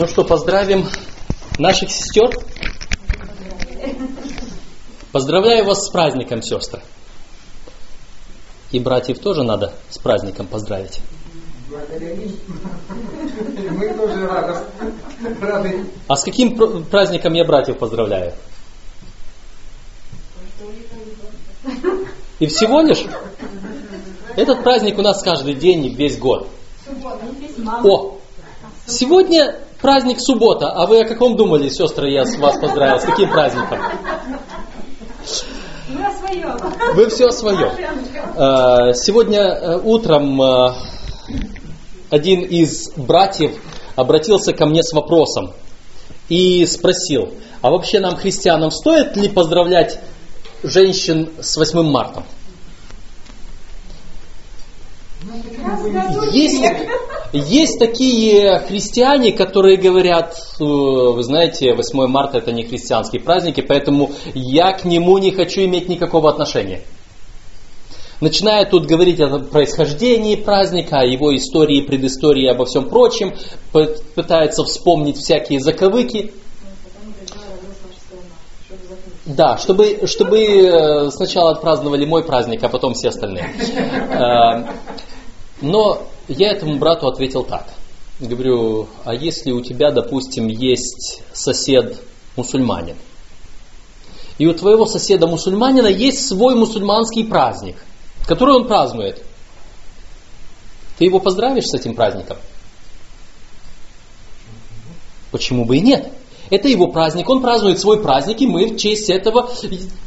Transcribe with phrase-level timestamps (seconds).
[0.00, 0.86] Ну что, поздравим
[1.58, 2.30] наших сестер.
[5.12, 6.80] Поздравляю вас с праздником, сестры.
[8.70, 11.00] И братьев тоже надо с праздником поздравить.
[11.68, 12.32] Мы
[13.92, 15.84] тоже рады.
[16.08, 16.56] А с каким
[16.86, 18.32] праздником я братьев поздравляю?
[22.38, 23.04] И всего лишь?
[24.34, 26.48] Этот праздник у нас каждый день и весь год.
[27.84, 28.16] О,
[28.86, 33.00] сегодня праздник суббота, а вы о каком думали, сестры, я вас поздравил?
[33.00, 33.78] С каким праздником?
[35.88, 36.94] Мы о своем.
[36.94, 37.72] Вы все о своем.
[38.36, 40.74] Э, сегодня э, утром э,
[42.10, 43.52] один из братьев
[43.96, 45.52] обратился ко мне с вопросом
[46.28, 49.98] и спросил, а вообще нам, христианам, стоит ли поздравлять
[50.62, 52.22] женщин с 8 марта?
[56.32, 56.62] Есть,
[57.32, 64.72] есть такие христиане, которые говорят, вы знаете, 8 марта это не христианские праздники, поэтому я
[64.72, 66.82] к нему не хочу иметь никакого отношения.
[68.20, 73.34] Начинает тут говорить о происхождении праздника, о его истории, предыстории, обо всем прочем,
[73.72, 76.32] пытается вспомнить всякие заковыки.
[79.24, 83.54] Да, чтобы, чтобы э, сначала отпраздновали мой праздник, а потом все остальные.
[84.10, 84.64] Э,
[85.62, 87.66] но я этому брату ответил так.
[88.18, 91.98] Говорю, а если у тебя, допустим, есть сосед
[92.36, 92.96] мусульманин,
[94.38, 97.76] и у твоего соседа мусульманина есть свой мусульманский праздник–
[98.30, 99.20] который он празднует.
[100.98, 102.36] Ты его поздравишь с этим праздником?
[105.32, 106.12] Почему бы и нет?
[106.50, 109.48] Это его праздник, он празднует свой праздник, и мы в честь этого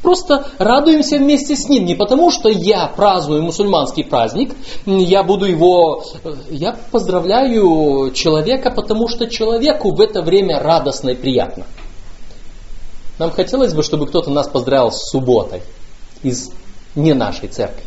[0.02, 1.86] просто радуемся вместе с ним.
[1.86, 4.54] Не потому, что я праздную мусульманский праздник,
[4.86, 6.04] я буду его...
[6.50, 11.66] Я поздравляю человека, потому что человеку в это время радостно и приятно.
[13.20, 15.62] Нам хотелось бы, чтобы кто-то нас поздравил с субботой
[16.24, 16.52] из
[16.96, 17.86] не нашей церкви.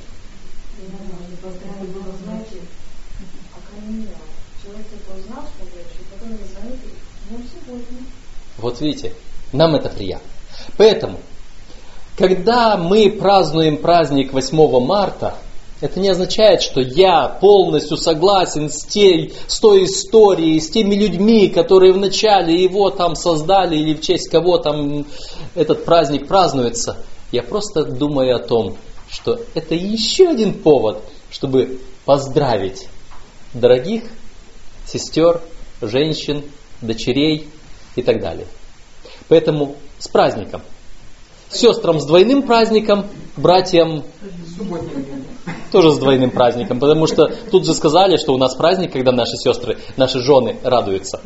[8.58, 9.12] Вот видите,
[9.52, 10.28] нам это приятно.
[10.76, 11.18] Поэтому,
[12.16, 15.34] когда мы празднуем праздник 8 марта,
[15.80, 21.48] это не означает, что я полностью согласен с, тей, с той историей, с теми людьми,
[21.48, 25.04] которые вначале его там создали или в честь кого там
[25.54, 26.96] этот праздник празднуется.
[27.30, 28.76] Я просто думаю о том,
[29.10, 32.88] что это еще один повод, чтобы поздравить
[33.52, 34.04] дорогих
[34.86, 35.42] сестер,
[35.82, 36.42] женщин,
[36.80, 37.48] дочерей
[37.96, 38.46] и так далее.
[39.28, 40.62] Поэтому с праздником.
[41.50, 44.04] Сестрам с двойным праздником, братьям
[45.72, 49.36] тоже с двойным праздником, потому что тут же сказали, что у нас праздник, когда наши
[49.36, 51.20] сестры, наши жены радуются.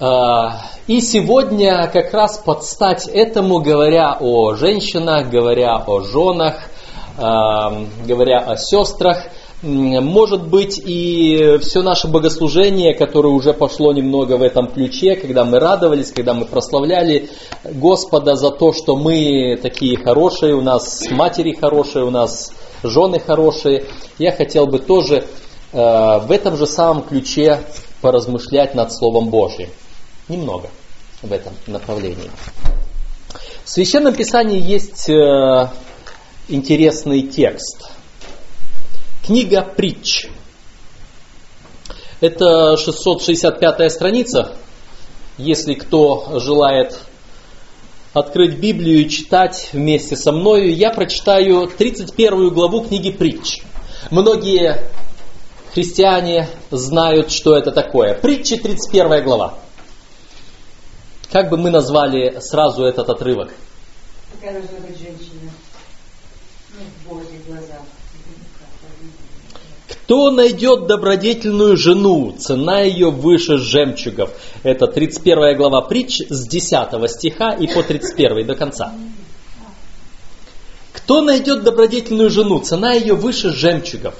[0.00, 6.70] А, и сегодня как раз под стать этому, говоря о женщинах, говоря о женах,
[7.16, 9.24] а, говоря о сестрах,
[9.62, 15.58] может быть и все наше богослужение, которое уже пошло немного в этом ключе, когда мы
[15.58, 17.30] радовались, когда мы прославляли
[17.64, 22.52] Господа за то, что мы такие хорошие, у нас матери хорошие, у нас
[22.84, 23.86] жены хорошие.
[24.18, 25.24] Я хотел бы тоже
[25.72, 25.76] э,
[26.18, 27.60] в этом же самом ключе
[28.00, 29.70] поразмышлять над Словом Божьим.
[30.28, 30.68] Немного
[31.20, 32.30] в этом направлении.
[33.64, 35.68] В Священном Писании есть э,
[36.48, 37.90] интересный текст–
[39.28, 40.26] Книга притч.
[42.22, 44.54] Это 665 страница.
[45.36, 46.98] Если кто желает
[48.14, 53.60] открыть Библию и читать вместе со мною, я прочитаю 31 главу книги притч.
[54.10, 54.90] Многие
[55.74, 58.14] христиане знают, что это такое.
[58.14, 59.58] Притчи 31 глава.
[61.30, 63.50] Как бы мы назвали сразу этот отрывок?
[64.32, 65.50] Какая должна быть женщина
[66.72, 67.82] ну, в Божьих глазах?
[70.08, 74.30] Кто найдет добродетельную жену, цена ее выше жемчугов.
[74.62, 78.94] Это 31 глава притч с 10 стиха и по 31 до конца.
[80.94, 84.14] Кто найдет добродетельную жену, цена ее выше жемчугов.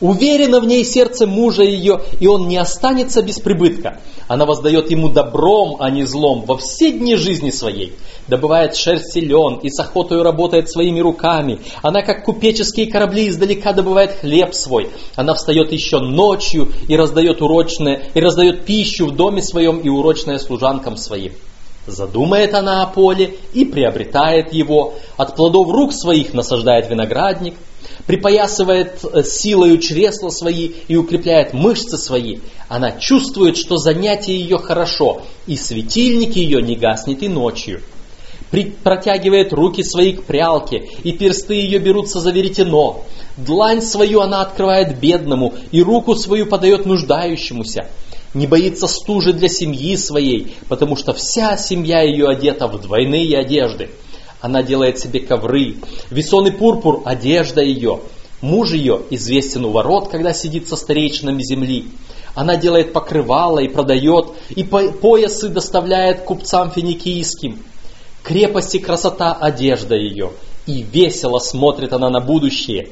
[0.00, 4.00] Уверено в ней сердце мужа ее, и он не останется без прибытка.
[4.26, 7.94] Она воздает ему добром, а не злом во все дни жизни своей.
[8.26, 11.60] Добывает шерсть и лен, и с охотою работает своими руками.
[11.82, 14.90] Она, как купеческие корабли, издалека добывает хлеб свой.
[15.14, 20.38] Она встает еще ночью и раздает урочное, и раздает пищу в доме своем и урочное
[20.38, 21.32] служанкам своим.
[21.86, 27.54] Задумает она о поле и приобретает его, от плодов рук своих насаждает виноградник–
[28.06, 32.38] припоясывает э, силою чресла свои и укрепляет мышцы свои.
[32.68, 37.80] Она чувствует, что занятие ее хорошо, и светильник ее не гаснет и ночью.
[38.84, 43.02] Протягивает руки свои к прялке, и персты ее берутся за веретено.
[43.36, 47.88] Длань свою она открывает бедному, и руку свою подает нуждающемуся.
[48.32, 53.90] Не боится стужи для семьи своей, потому что вся семья ее одета в двойные одежды.
[54.44, 55.76] Она делает себе ковры,
[56.10, 58.00] весоный пурпур– одежда ее.
[58.42, 61.86] Муж ее известен у ворот, когда сидит со старейшинами земли.
[62.34, 67.64] Она делает покрывало и продает, и поясы доставляет купцам финикийским.
[68.22, 70.32] Крепость и красота– одежда ее,
[70.66, 72.90] и весело смотрит она на будущее.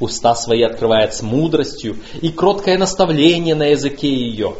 [0.00, 4.54] Уста свои открывает с мудростью, и кроткое наставление на языке ее.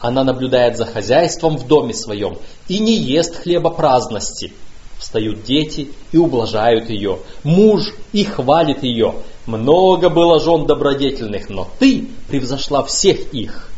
[0.00, 4.52] Она наблюдает за хозяйством в доме своем и не ест хлеба праздности–
[5.04, 9.16] Встают дети и ублажают ее, муж и хвалит ее.
[9.44, 13.68] Много было жен добродетельных, но ты превзошла всех их.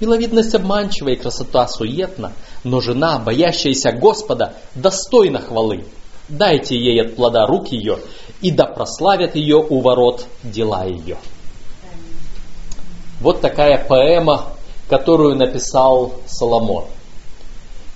[0.00, 2.32] Миловидность обманчива и красота суетна,
[2.64, 5.84] но жена, боящаяся Господа, достойна хвалы.
[6.28, 8.00] Дайте ей от плода рук ее,
[8.40, 11.16] и да прославят ее у ворот дела ее.
[13.20, 14.46] Вот такая поэма,
[14.88, 16.86] которую написал Соломон.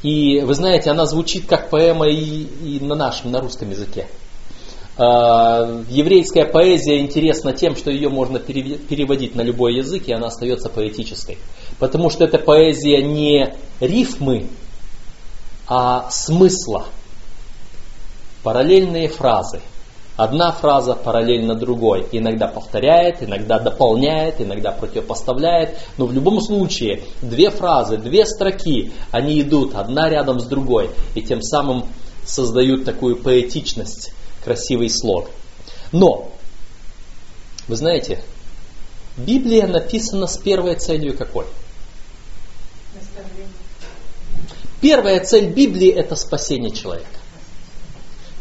[0.02, 4.06] И вы знаете, она звучит как поэма и, и на нашем, на русском языке.
[4.96, 10.68] Э, еврейская поэзия интересна тем, что ее можно переводить на любой язык, и она остается
[10.68, 11.38] поэтической.
[11.78, 14.48] Потому что это поэзия не рифмы,
[15.66, 16.86] а смысла.
[18.42, 19.60] Параллельные фразы–
[20.18, 22.08] Одна фраза параллельно другой.
[22.10, 25.78] Иногда повторяет, иногда дополняет, иногда противопоставляет.
[25.96, 30.90] Но в любом случае две фразы, две строки, они идут одна рядом с другой.
[31.14, 31.86] И тем самым
[32.26, 34.12] создают такую поэтичность,
[34.42, 35.30] красивый слог.
[35.92, 36.32] Но,
[37.68, 38.20] вы знаете,
[39.16, 41.46] Библия написана с первой целью какой?
[44.80, 47.06] Первая цель Библии это спасение человека.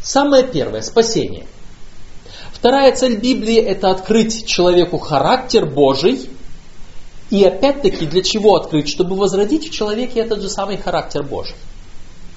[0.02, 1.46] Самое первое– спасение–
[2.58, 6.28] Вторая цель Библии– это открыть человеку характер Божий.
[7.30, 8.88] И опять-таки, для чего открыть?
[8.88, 11.54] Чтобы возродить в человеке этот же самый характер Божий.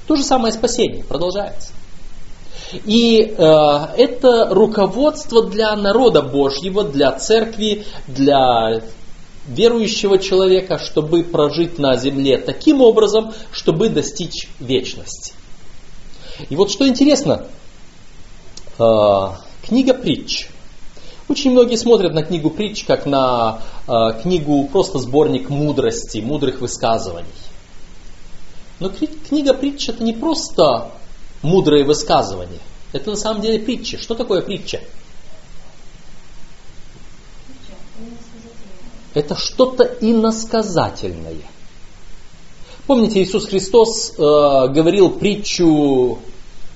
[0.08, 1.72] То же самое спасение продолжается.
[2.86, 3.44] И э,
[3.98, 8.82] это руководство для народа Божьего, для церкви, для
[9.48, 15.34] верующего человека, чтобы прожить на земле таким образом, чтобы достичь вечности.
[16.50, 17.48] И вот что интересно,
[18.78, 19.28] э,
[19.72, 20.50] Книга притч.
[21.30, 27.30] Очень многие смотрят на книгу притч как на э, книгу просто сборник мудрости, мудрых высказываний.
[28.82, 30.92] Но книга притч это не просто
[31.42, 32.60] мудрые высказывания.
[32.92, 33.96] Это на самом деле притчи.
[33.96, 34.82] Что такое притча?
[39.14, 41.38] Это что-то иносказательное.
[42.88, 46.20] Помните, Иисус Христос э, говорил притчу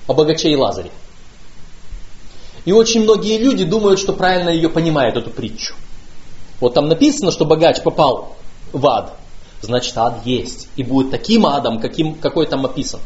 [0.06, 0.90] о богаче и Лазаре.
[2.66, 5.74] И очень многие люди думают, что правильно ее понимают, эту притчу.
[6.60, 8.36] Вот там написано, что богач попал
[8.72, 9.14] в ад.
[9.62, 10.68] Значит, ад есть.
[10.76, 13.00] И будет таким адом, каким, какой там описан.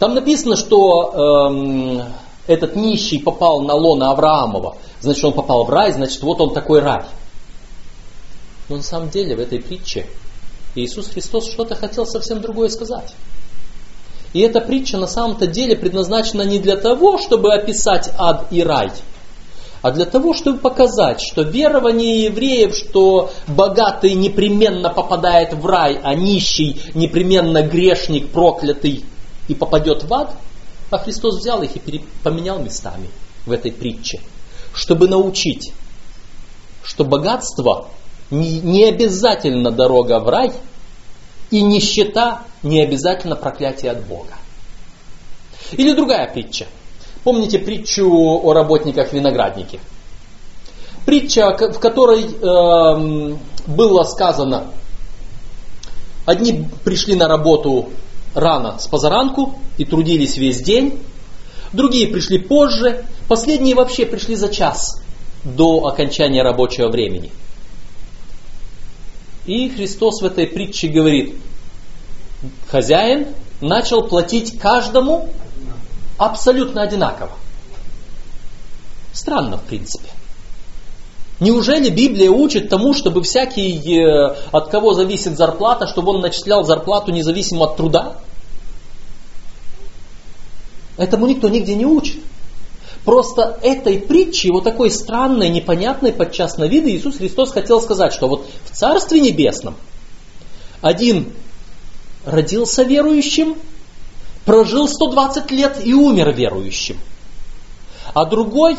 [0.00, 2.02] Там написано, что эм,
[2.48, 4.76] этот нищий попал на лона Авраамова.
[5.00, 7.04] Значит, он попал в рай, значит, вот он такой рай.
[8.68, 10.06] Но на самом деле в этой притче
[10.74, 13.14] Иисус Христос что-то хотел совсем другое сказать.
[14.32, 18.90] И эта притча на самом-то деле предназначена не для того, чтобы описать ад и рай,
[19.80, 26.14] а для того, чтобы показать, что верование евреев, что богатый непременно попадает в рай, а
[26.14, 29.04] нищий непременно грешник, проклятый
[29.46, 30.32] и попадет в ад,
[30.90, 33.08] а Христос взял их и поменял местами
[33.46, 34.20] в этой притче,
[34.74, 35.72] чтобы научить,
[36.82, 37.88] что богатство
[38.30, 40.52] не обязательно дорога в рай–
[41.50, 44.34] и нищета не обязательно проклятие от Бога.
[45.72, 46.66] Или другая притча.
[47.24, 49.80] Помните притчу о работниках винограднике?
[51.04, 53.36] Притча, в которой э,
[53.66, 54.68] было сказано,
[56.26, 57.90] одни пришли на работу
[58.34, 60.98] рано с позаранку и трудились весь день,
[61.72, 65.02] другие пришли позже, последние вообще пришли за час
[65.44, 67.32] до окончания рабочего времени–
[69.48, 71.34] и Христос в этой притче говорит,
[72.70, 73.28] хозяин
[73.62, 75.30] начал платить каждому
[76.18, 77.32] абсолютно одинаково.
[79.12, 80.10] Странно, в принципе.
[81.40, 87.10] Неужели Библия учит тому, чтобы всякий, э, от кого зависит зарплата, чтобы он начислял зарплату
[87.10, 88.16] независимо от труда?
[90.98, 92.18] Этому никто нигде не учит.
[93.08, 98.28] Просто этой притчей, вот такой странной, непонятной подчас на виды, Иисус Христос хотел сказать, что
[98.28, 99.76] вот в Царстве Небесном
[100.82, 101.32] один
[102.26, 103.56] родился верующим,
[104.44, 106.98] прожил 120 лет и умер верующим.
[108.12, 108.76] А другой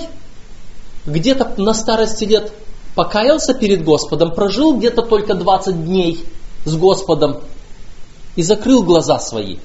[1.08, 2.54] где-то на старости лет
[2.94, 6.24] покаялся перед Господом, прожил где-то только 20 дней
[6.66, 7.40] с Господом
[8.36, 9.58] и закрыл глаза свои.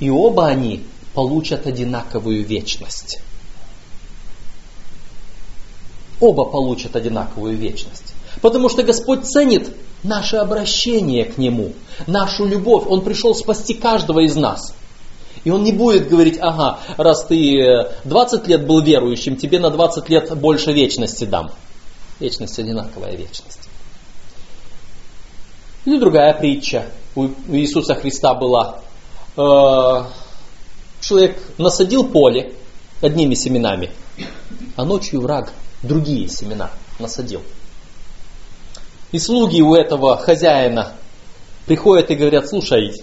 [0.00, 0.82] И оба они
[1.12, 3.20] получат одинаковую вечность.
[6.22, 8.14] Оба получат одинаковую вечность.
[8.40, 9.74] Потому что Господь ценит
[10.04, 11.72] наше обращение к Нему,
[12.06, 12.84] нашу любовь.
[12.88, 14.72] Он пришел спасти каждого из нас.
[15.42, 20.08] И Он не будет говорить, ага, раз ты 20 лет был верующим, тебе на 20
[20.10, 21.50] лет больше вечности дам.
[22.20, 23.68] Вечность одинаковая вечность.
[25.84, 26.84] Или другая притча
[27.16, 28.78] у Иисуса Христа была.
[29.36, 30.04] Э,
[31.00, 32.54] человек насадил поле
[33.00, 33.90] одними семенами,
[34.76, 37.42] а ночью враг другие семена насадил.
[39.10, 40.92] И слуги у этого хозяина
[41.66, 43.02] приходят и говорят, слушай,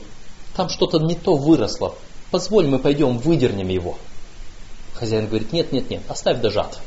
[0.56, 1.96] там что-то не то выросло,
[2.32, 3.98] позволь мы пойдем выдернем его.
[4.94, 6.82] Хозяин говорит, нет, нет, нет, оставь до жатвы.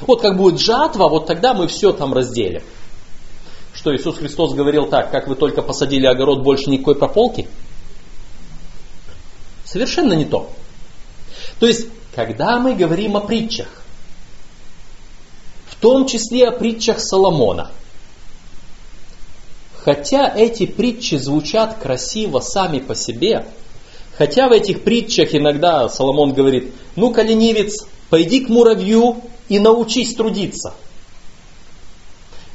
[0.00, 2.62] Вот как будет жатва, вот тогда мы все там разделим.
[3.72, 7.48] Что Иисус Христос говорил так, как вы только посадили огород, больше никакой прополки?
[9.64, 10.50] Совершенно не то.
[11.58, 13.81] То есть, когда мы говорим о притчах,
[15.82, 17.70] том числе о притчах Соломона,
[19.76, 23.44] хотя эти притчи звучат красиво сами по себе,
[24.16, 29.16] хотя в этих притчах иногда Соломон говорит, ну-ка, ленивец, пойди к муравью
[29.48, 30.72] и научись трудиться.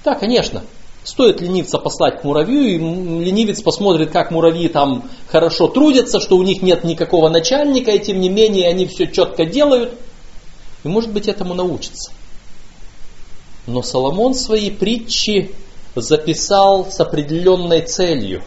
[0.06, 0.64] Да, конечно,
[1.04, 6.44] Стоит ленивца послать к муравью, и ленивец посмотрит, как муравьи там хорошо трудятся, что у
[6.44, 9.94] них нет никакого начальника, и тем не менее они все четко делают.
[10.84, 12.12] И может быть этому научится.
[13.68, 15.54] Но Соломон свои притчи
[15.94, 18.44] записал с определенной целью.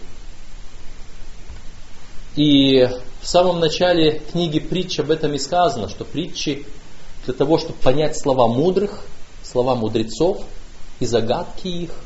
[2.35, 2.89] И
[3.21, 6.67] в самом начале книги притч об этом и сказано, что притчи
[7.25, 9.05] для того, чтобы понять слова мудрых,
[9.45, 10.43] слова мудрецов
[10.99, 11.91] и загадки их–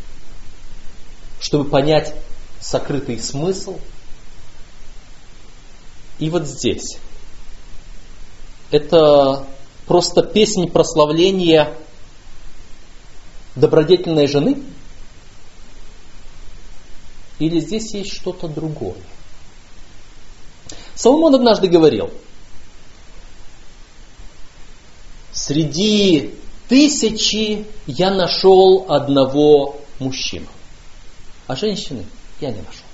[1.44, 2.14] чтобы понять
[2.58, 3.78] сокрытый смысл.
[6.18, 6.96] И вот здесь.
[8.70, 9.44] Это
[9.86, 11.74] просто песнь прославления
[13.56, 14.62] добродетельной жены?
[17.38, 18.96] Или здесь есть что-то другое?
[20.94, 22.10] Соломон однажды говорил,
[25.32, 26.34] среди
[26.68, 30.46] тысячи я нашел одного мужчину.
[31.46, 32.06] А женщины
[32.40, 32.86] я не нашел.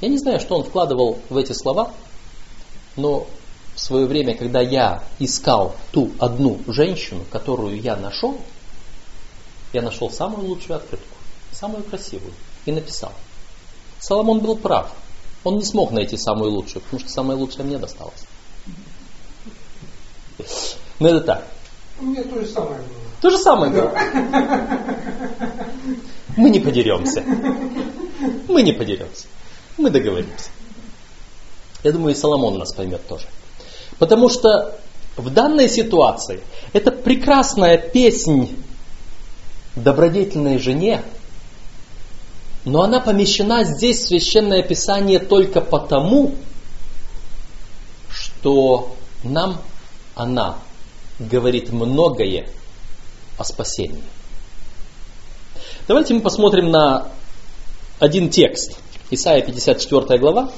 [0.00, 1.92] Я не знаю, что он вкладывал в эти слова,
[2.96, 3.26] но
[3.84, 8.40] свое время, когда я искал ту одну женщину, которую я нашел,
[9.74, 11.16] я нашел самую лучшую открытку,
[11.52, 12.32] самую красивую,
[12.64, 13.12] и написал.
[14.00, 14.90] Соломон был прав.
[15.44, 18.24] Он не смог найти самую лучшую, потому что самая лучшая мне досталась.
[20.98, 21.46] Но это так.
[22.00, 23.04] У меня то же самое было.
[23.20, 23.92] То же самое было.
[26.38, 27.22] Мы не подеремся.
[28.48, 29.26] Мы не подеремся.
[29.76, 30.48] Мы договоримся.
[31.82, 33.26] Я думаю, и Соломон нас поймет тоже.
[33.98, 34.78] Потому что
[35.16, 36.40] в данной ситуации
[36.72, 38.56] это прекрасная песнь
[39.76, 41.02] добродетельной жене,
[42.64, 46.34] но она помещена здесь в Священное Писание только потому,
[48.08, 49.60] что нам
[50.14, 50.58] она
[51.18, 52.48] говорит многое
[53.36, 54.02] о спасении.
[55.86, 57.08] Давайте мы посмотрим на
[57.98, 58.76] один текст.
[59.10, 60.50] Исайя 54 глава.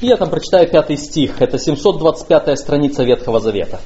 [0.00, 1.40] И я там прочитаю пятый стих.
[1.40, 3.80] Это 725 страница Ветхого Завета.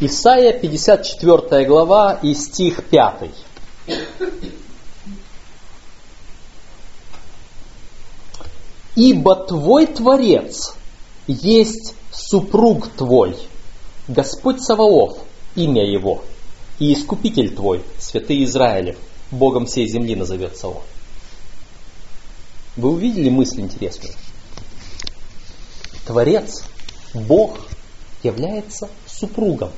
[0.00, 3.30] Исайя 54 глава и стих 5.
[8.96, 10.74] Ибо твой Творец
[11.26, 13.36] есть супруг твой,
[14.08, 15.18] Господь Саваоф,
[15.54, 16.24] имя его,
[16.78, 18.96] и Искупитель твой, святый Израилев,
[19.30, 20.82] Богом всей земли назовется он.
[22.76, 24.14] Вы увидели мысль интересную?
[26.06, 26.64] Творец,
[27.14, 27.58] Бог
[28.22, 29.70] является супругом.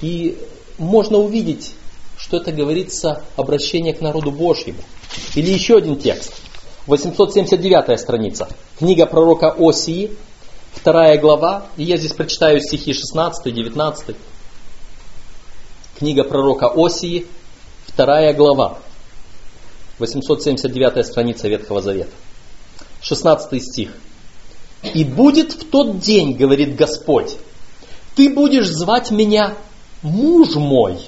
[0.00, 0.38] И
[0.78, 1.72] можно увидеть,
[2.16, 4.78] что это говорится обращение к народу Божьему.
[5.34, 6.32] Или еще один текст.
[6.86, 8.48] 879 страница.
[8.78, 10.16] Книга пророка Осии,
[10.72, 14.16] вторая глава, и я здесь прочитаю стихи 16, 19.
[15.98, 17.26] Книга пророка Осии,
[17.86, 18.78] вторая глава,
[20.00, 22.10] 879 страница Ветхого Завета.
[23.02, 23.90] 16 стих.
[24.94, 27.36] И будет в тот день, говорит Господь,
[28.16, 29.54] ты будешь звать меня
[30.02, 30.98] муж мой,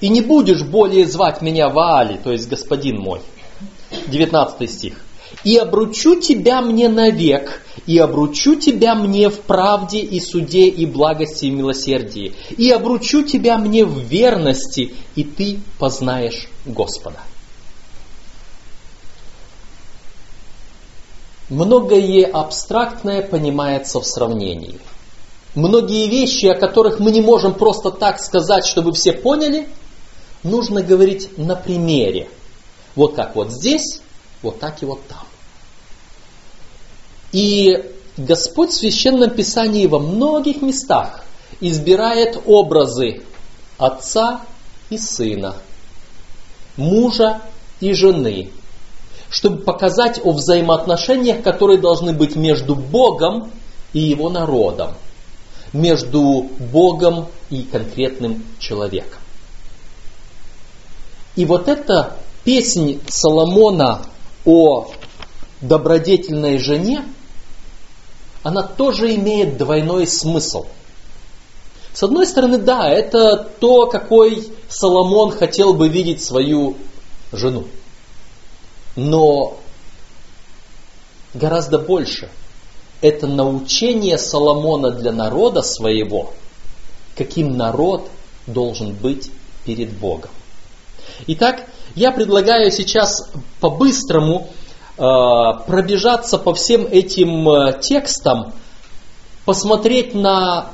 [0.00, 3.20] и не будешь более звать меня Ваали, то есть господин мой.
[4.06, 5.04] 19 стих.
[5.44, 11.46] И обручу тебя мне навек, и обручу тебя мне в правде и суде и благости
[11.46, 17.20] и милосердии, и обручу тебя мне в верности, и ты познаешь Господа.
[21.52, 24.80] Многое абстрактное понимается в сравнении.
[25.54, 29.68] Многие вещи, о которых мы не можем просто так сказать, чтобы все поняли,
[30.42, 32.30] нужно говорить на примере.
[32.94, 34.00] Вот как вот здесь,
[34.40, 35.26] вот так и вот там.
[37.32, 37.84] И
[38.16, 41.22] Господь в Священном Писании во многих местах
[41.60, 43.24] избирает образы
[43.76, 44.40] отца
[44.88, 45.56] и сына,
[46.78, 47.42] мужа
[47.80, 48.52] и жены,
[49.32, 53.50] чтобы показать о взаимоотношениях, которые должны быть между Богом
[53.94, 54.92] и его народом,
[55.72, 59.18] между Богом и конкретным человеком.
[61.34, 64.02] И вот эта песнь Соломона
[64.44, 64.90] о
[65.62, 67.02] добродетельной жене,
[68.42, 70.66] она тоже имеет двойной смысл.
[71.94, 76.76] С одной стороны, да, это то, какой Соломон хотел бы видеть свою
[77.32, 77.64] жену.
[78.96, 79.58] Но
[81.34, 82.28] гораздо больше
[83.00, 86.32] это научение Соломона для народа своего,
[87.16, 88.08] каким народ
[88.46, 89.30] должен быть
[89.64, 90.30] перед Богом.
[91.26, 93.30] Итак, я предлагаю сейчас
[93.60, 94.48] по-быстрому
[94.96, 95.02] э,
[95.66, 98.54] пробежаться по всем этим э, текстам,
[99.44, 100.70] посмотреть на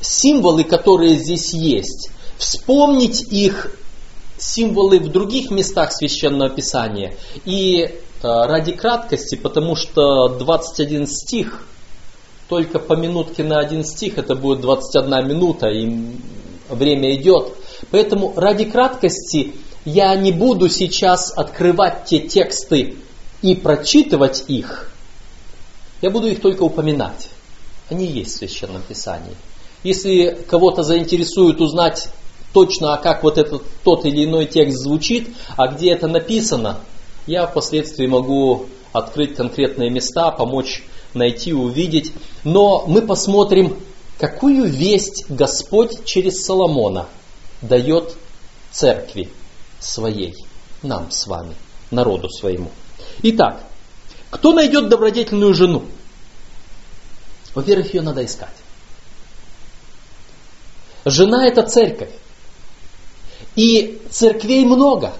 [0.00, 3.72] символы, которые здесь есть, вспомнить их
[4.38, 7.14] символы в других местах священного писания.
[7.44, 7.92] И э,
[8.22, 11.66] ради краткости, потому что 21 стих,
[12.48, 15.90] только по минутке на один стих, это будет 21 минута, и
[16.70, 17.52] время идет.
[17.90, 22.96] Поэтому ради краткости я не буду сейчас открывать те тексты
[23.42, 24.92] и прочитывать их.
[26.00, 27.28] Я буду их только упоминать.
[27.90, 29.34] Они есть в Священном Писании.
[29.82, 32.08] Если кого-то заинтересует узнать
[32.52, 36.80] точно, а как вот этот тот или иной текст звучит, а где это написано,
[37.26, 40.82] я впоследствии могу открыть конкретные места, помочь
[41.14, 42.12] найти, увидеть.
[42.44, 43.76] Но мы посмотрим,
[44.18, 47.06] какую весть Господь через Соломона
[47.60, 48.16] дает
[48.70, 49.30] церкви
[49.80, 50.34] своей,
[50.82, 51.54] нам с вами,
[51.90, 52.70] народу своему.
[53.22, 53.62] Итак,
[54.30, 55.84] кто найдет добродетельную жену?
[57.54, 58.54] Во-первых, ее надо искать.
[61.04, 62.10] Жена это церковь.
[63.58, 65.14] И церквей много.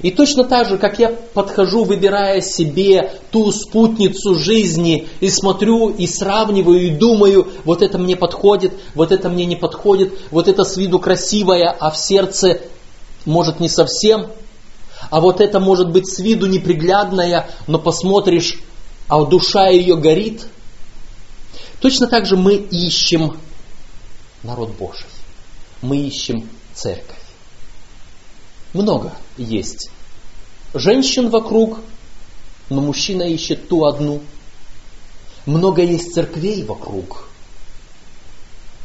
[0.00, 6.06] И точно так же, как я подхожу, выбирая себе ту спутницу жизни, и смотрю, и
[6.06, 10.76] сравниваю, и думаю, вот это мне подходит, вот это мне не подходит, вот это с
[10.76, 12.60] виду красивое, а в сердце
[13.24, 14.28] может не совсем,
[15.10, 18.60] а вот это может быть с виду неприглядная, но посмотришь,
[19.08, 20.46] а душа ее горит.
[21.80, 23.36] Точно так же мы ищем
[24.44, 25.08] народ Божий.
[25.82, 27.19] Мы ищем церковь.
[28.72, 29.90] Много есть
[30.74, 31.80] женщин вокруг,
[32.68, 34.20] но мужчина ищет ту одну.
[35.46, 37.24] Много есть церквей вокруг.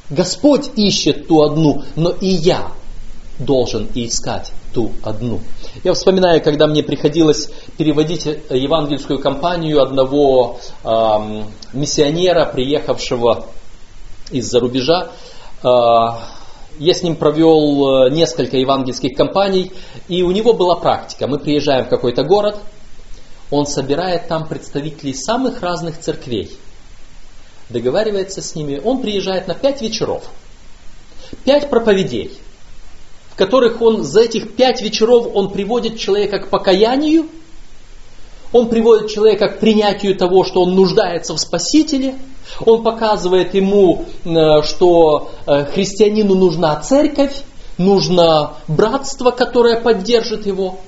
[0.10, 2.71] Господь ищет ту одну, но и я
[3.39, 5.41] должен искать ту одну.
[5.84, 11.43] Я вспоминаю, когда мне приходилось переводить евангельскую кампанию одного э,
[11.74, 13.45] миссионера, приехавшего
[14.32, 15.10] из-за рубежа.
[15.63, 15.67] Э,
[16.79, 19.71] я с ним провел несколько евангельских кампаний,
[20.07, 21.27] и у него была практика.
[21.27, 22.57] Мы приезжаем в какой-то город,
[23.51, 26.51] он собирает там представителей самых разных церквей,
[27.69, 30.23] договаривается с ними, он приезжает на пять вечеров,
[31.43, 32.31] пять проповедей–
[33.35, 37.27] в которых он за этих пять вечеров он приводит человека к покаянию,
[38.53, 42.15] он приводит человека к принятию того, что он нуждается в Спасителе,
[42.60, 47.43] он показывает ему, э, что э, христианину нужна церковь,
[47.77, 50.79] нужно братство, которое поддержит его.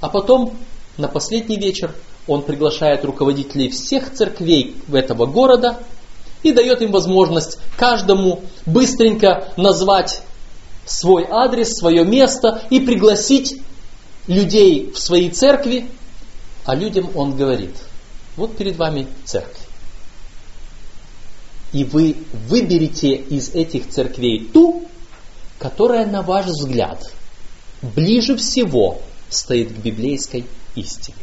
[0.00, 0.52] А потом,
[0.96, 1.94] на последний вечер,
[2.26, 5.78] он приглашает руководителей всех церквей этого города
[6.42, 10.22] и дает им возможность каждому быстренько назвать
[10.84, 13.60] свой адрес, свое место и пригласить
[14.26, 15.88] людей в свои церкви,
[16.64, 17.76] а людям он говорит,
[18.36, 19.65] вот перед вами церковь.
[21.76, 24.88] И вы выберете из этих церквей ту,
[25.58, 27.12] которая, на ваш взгляд,
[27.82, 31.18] ближе всего стоит к библейской истине.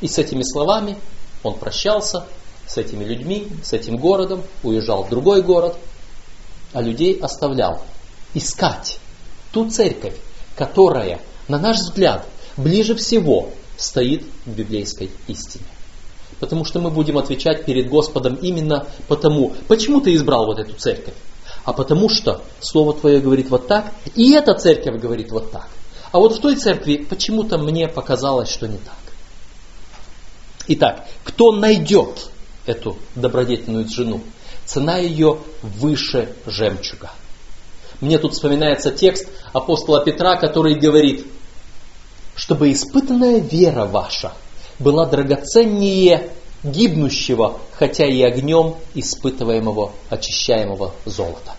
[0.00, 0.96] И с этими словами
[1.44, 2.26] Он прощался
[2.66, 5.76] с этими людьми, с этим городом, уезжал в другой город,
[6.72, 7.84] а людей оставлял.
[8.34, 8.98] Искать
[9.52, 10.16] ту церковь,
[10.56, 12.26] которая, на наш взгляд,
[12.56, 15.71] ближе всего стоит в библейской истине.
[16.42, 21.14] Потому что мы будем отвечать перед Господом именно потому, почему ты избрал вот эту церковь.
[21.62, 25.68] А потому что Слово Твое говорит вот так, и эта церковь говорит вот так.
[26.10, 28.96] А вот в той церкви почему-то мне показалось, что не так.
[30.66, 32.28] Итак, кто найдет
[32.66, 34.20] эту добродетельную жену,
[34.64, 37.12] цена ее выше жемчуга.
[38.00, 41.24] Мне тут вспоминается текст апостола Петра, который говорит,
[42.34, 44.32] чтобы испытанная вера ваша
[44.78, 46.30] была драгоценнее
[46.62, 51.54] гибнущего, хотя и огнем испытываемого, очищаемого золота.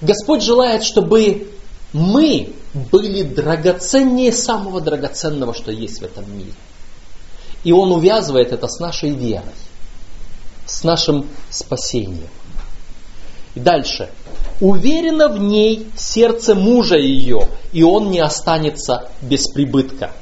[0.00, 1.50] Господь желает, чтобы
[1.92, 6.52] мы были драгоценнее самого драгоценного, что есть в этом мире.
[7.64, 9.54] И Он увязывает это с нашей верой,
[10.66, 12.28] с нашим спасением.
[13.54, 14.10] И дальше.
[14.60, 20.12] Уверено в ней сердце мужа ее, и он не останется без прибытка.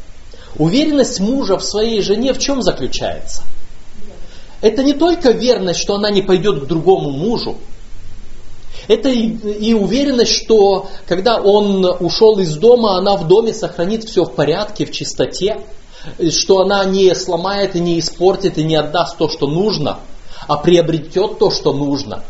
[0.59, 3.43] Уверенность мужа в своей жене в чем заключается?
[4.61, 7.59] Это не только верность, что она не пойдет к другому мужу.
[8.89, 14.25] Это и, и уверенность, что когда он ушел из дома, она в доме сохранит все
[14.25, 15.61] в порядке, в чистоте,
[16.31, 19.99] что она не сломает и не испортит и не отдаст то, что нужно,
[20.47, 22.23] а приобретет то, что нужно.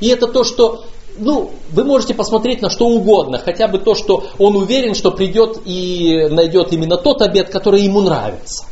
[0.00, 0.84] И это то, что
[1.18, 5.60] ну, вы можете посмотреть на что угодно, хотя бы то, что он уверен, что придет
[5.64, 8.64] и найдет именно тот обед, который ему нравится.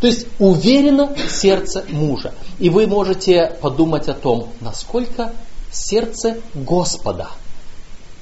[0.00, 2.32] То есть уверено сердце мужа.
[2.58, 5.32] И вы можете подумать о том, насколько
[5.70, 7.28] сердце Господа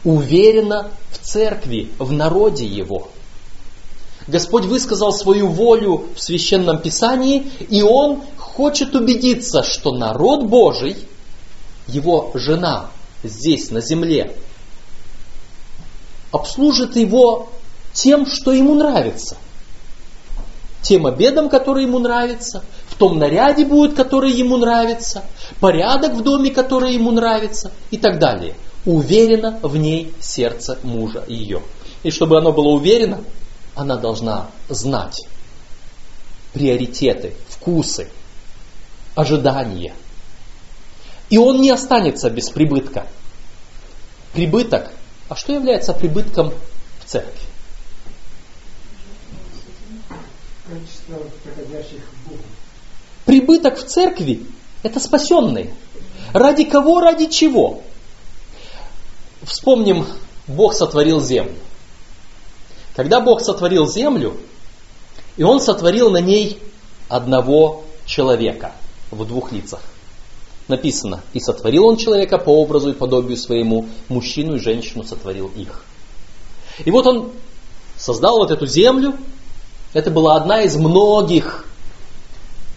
[0.04, 3.08] уверено в церкви, в народе его.
[4.26, 10.96] Господь высказал свою волю в священном писании, и Он хочет убедиться, что народ Божий–
[11.88, 12.90] его жена
[13.22, 14.36] здесь, на земле,
[16.30, 17.48] обслужит его
[17.92, 19.36] тем, что ему нравится.
[20.82, 25.24] Тем обедом, который ему нравится, в том наряде будет, который ему нравится,
[25.60, 28.54] порядок в доме, который ему нравится и так далее.
[28.84, 31.62] Уверено в ней сердце мужа ее.
[32.04, 33.24] И чтобы оно было уверено,
[33.74, 35.26] она должна знать
[36.52, 38.08] приоритеты, вкусы,
[39.14, 39.94] ожидания–
[41.30, 43.06] и он не останется без прибытка.
[44.32, 44.90] Прибыток.
[45.28, 46.52] А что является прибытком
[47.00, 47.42] в церкви?
[53.24, 54.46] Прибыток в церкви–
[54.82, 55.74] это спасенные.
[56.32, 57.82] Ради кого, ради чего?
[59.42, 60.06] Вспомним,
[60.46, 61.56] Бог сотворил землю.
[62.94, 64.36] Когда Бог сотворил землю,
[65.36, 66.60] и Он сотворил на ней
[67.08, 68.72] одного человека
[69.10, 69.80] в двух лицах
[70.68, 75.84] написано, и сотворил он человека по образу и подобию своему, мужчину и женщину сотворил их.
[76.84, 77.32] И вот он
[77.96, 79.14] создал вот эту землю,
[79.94, 81.66] это была одна из многих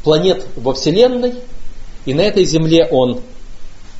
[0.03, 1.35] планет во Вселенной,
[2.05, 3.21] и на этой земле он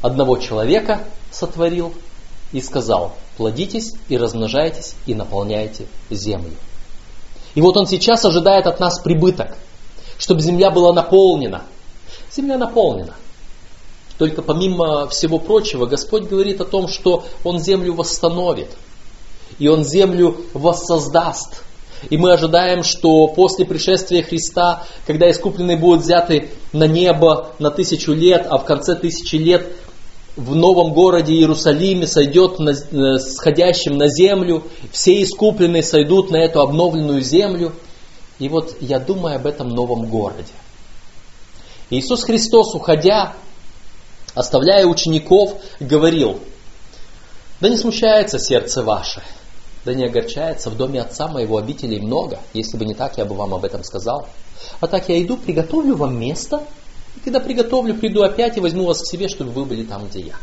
[0.02, 1.94] одного человека сотворил
[2.52, 6.56] и сказал, плодитесь и размножайтесь и наполняйте землю.
[7.54, 9.58] И вот он сейчас ожидает от нас прибыток,
[10.18, 11.64] чтобы земля была наполнена.
[12.32, 13.16] Земля наполнена.
[14.22, 18.68] Только помимо всего прочего, Господь говорит о том, что Он землю восстановит.
[19.58, 21.64] И Он землю воссоздаст.
[22.12, 28.14] И мы ожидаем, что после пришествия Христа, когда искупленные будут взяты на небо на тысячу
[28.14, 29.72] лет, а в конце тысячи лет
[30.36, 36.62] в новом городе Иерусалиме сойдет на, э, сходящим на землю, все искупленные сойдут на эту
[36.62, 37.74] обновленную землю.
[38.38, 40.54] И вот я думаю об этом новом городе.
[41.90, 43.34] Иисус Христос, уходя,
[44.34, 46.40] оставляя учеников, говорил,
[47.60, 49.22] да не смущается сердце ваше,
[49.86, 53.36] да не огорчается, в доме отца моего обителей много, если бы не так, я бы
[53.36, 54.28] вам об этом сказал.
[54.80, 56.64] А так я иду, приготовлю вам место,
[57.16, 60.22] и когда приготовлю, приду опять и возьму вас к себе, чтобы вы были там, где
[60.22, 60.36] я.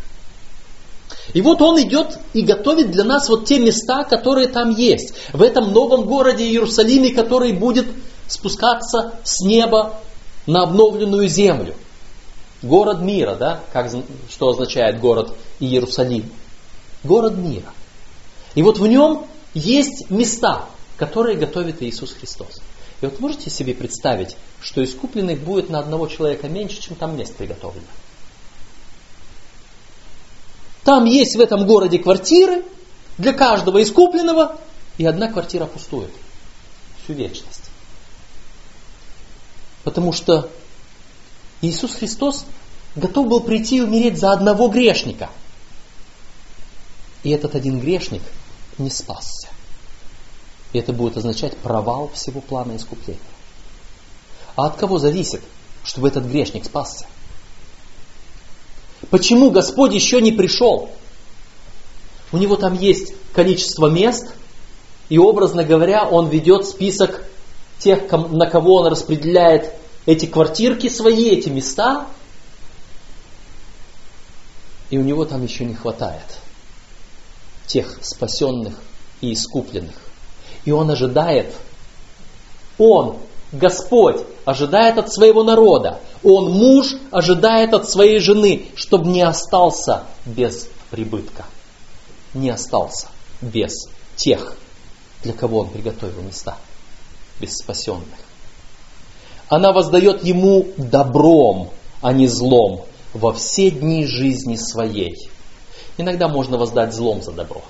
[1.32, 5.14] И вот он идет и готовит для нас вот те места, которые там есть.
[5.32, 7.86] В этом новом городе Иерусалиме, который будет
[8.26, 9.94] спускаться с неба
[10.46, 11.74] на обновленную землю.
[12.62, 13.62] Город мира, да?
[13.72, 13.90] Как,
[14.30, 16.30] что означает город Иерусалим?
[17.04, 17.72] Город мира.
[18.54, 20.66] И вот в нем есть места,
[20.96, 22.60] которые готовит Иисус Христос.
[23.00, 27.36] И вот можете себе представить, что искупленных будет на одного человека меньше, чем там мест
[27.36, 27.86] приготовлено.
[30.82, 32.64] Там есть в этом городе квартиры
[33.18, 34.58] для каждого искупленного,
[34.96, 36.10] и одна квартира пустует
[37.04, 37.70] всю вечность.
[39.84, 40.50] Потому что
[41.60, 42.44] Иисус Христос
[42.94, 45.30] готов был прийти и умереть за одного грешника.
[47.22, 48.22] И этот один грешник
[48.78, 49.48] не спасся.
[50.72, 53.20] И это будет означать провал всего плана искупления.
[54.54, 55.40] А от кого зависит,
[55.84, 57.06] чтобы этот грешник спасся?
[59.10, 60.90] Почему Господь еще не пришел?
[62.32, 64.28] У него там есть количество мест,
[65.08, 67.24] и образно говоря, он ведет список
[67.78, 69.72] тех, на кого он распределяет
[70.08, 72.06] эти квартирки свои, эти места.
[74.88, 76.38] И у него там еще не хватает
[77.66, 78.74] тех спасенных
[79.20, 79.96] и искупленных.
[80.64, 81.54] И он ожидает,
[82.78, 83.18] он,
[83.52, 90.70] Господь, ожидает от своего народа, он, муж, ожидает от своей жены, чтобы не остался без
[90.90, 91.44] прибытка,
[92.32, 93.08] не остался
[93.42, 93.74] без
[94.16, 94.54] тех,
[95.22, 96.56] для кого он приготовил места,
[97.40, 98.27] без спасенных.
[99.48, 102.84] Она воздает ему добром, а не злом,
[103.14, 105.30] во все дни жизни своей.
[105.96, 107.62] Иногда можно воздать злом за добро.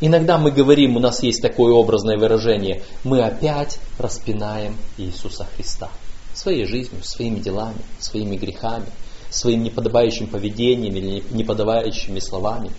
[0.00, 5.90] Иногда мы говорим, у нас есть такое образное выражение, мы опять распинаем Иисуса Христа
[6.34, 8.86] своей жизнью, своими делами, своими грехами,
[9.30, 12.72] своим неподобающим поведением или неподобающими словами.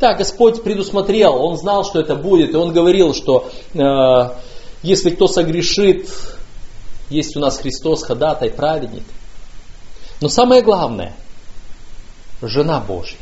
[0.00, 3.78] Да, Господь предусмотрел, Он знал, что это будет, и Он говорил, что э,
[4.84, 6.08] если кто согрешит,
[7.10, 9.02] есть у нас Христос, ходатай, праведник.
[10.20, 11.16] Но самое главное,
[12.40, 13.18] жена Божья,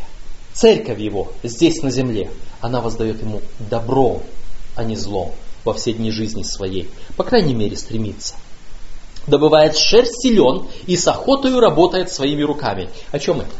[0.52, 4.22] церковь Его здесь на земле, она воздает Ему добром,
[4.76, 5.32] а не злом
[5.64, 6.90] во все дни жизни своей.
[7.16, 8.34] По крайней мере, стремится
[9.26, 12.90] добывает шерсть и лен и с охотою работает своими руками.
[13.10, 13.52] О чем это?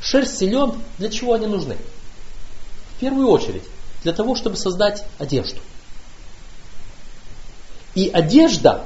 [0.00, 1.76] Шерсть и лен, для чего они нужны?
[2.96, 3.64] В первую очередь,
[4.02, 5.60] для того, чтобы создать одежду.
[7.96, 8.84] И одежда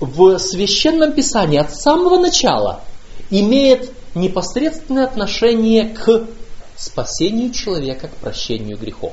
[0.00, 2.82] в священном писании от самого начала
[3.30, 6.26] имеет непосредственное отношение к
[6.76, 9.12] спасению человека, к прощению грехов.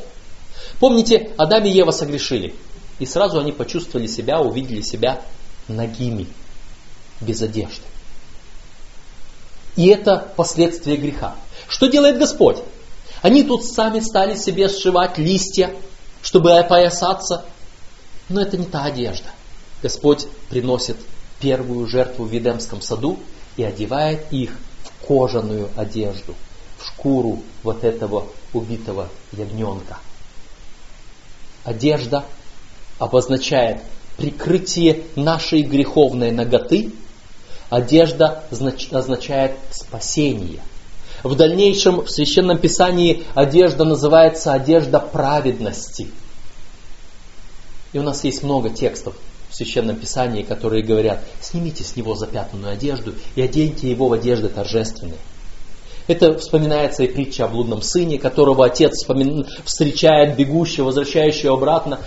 [0.80, 2.54] Помните, Адам и Ева согрешили,
[3.00, 5.22] и сразу они почувствовали себя, увидели себя
[5.68, 6.28] нагими,
[7.20, 7.82] без одежды.
[9.76, 11.36] И это последствия греха.
[11.68, 12.58] Что делает Господь?
[13.24, 15.74] Они тут сами стали себе сшивать листья,
[16.22, 17.44] чтобы опоясаться.
[18.30, 19.30] Но это не та одежда.
[19.82, 20.98] Господь приносит
[21.40, 23.20] первую жертву в Ведемском саду
[23.58, 24.52] и одевает их
[24.84, 26.34] в кожаную одежду,
[26.78, 30.00] в шкуру вот этого убитого ягненка.
[31.64, 32.26] Одежда
[33.00, 33.82] обозначает
[34.18, 36.92] прикрытие нашей греховной ноготы,
[37.70, 38.44] одежда
[38.92, 40.62] означает спасение.
[41.24, 46.08] В дальнейшем в Священном Писании одежда называется одежда праведности.
[47.96, 49.16] И у нас есть много текстов
[49.50, 54.50] в Священном Писании, которые говорят, снимите с него запятнанную одежду и оденьте его в одежды
[54.50, 55.18] торжественные.
[56.08, 59.06] Это вспоминается и притча о блудном сыне, которого отец
[59.64, 62.02] встречает бегущего, возвращающего обратно,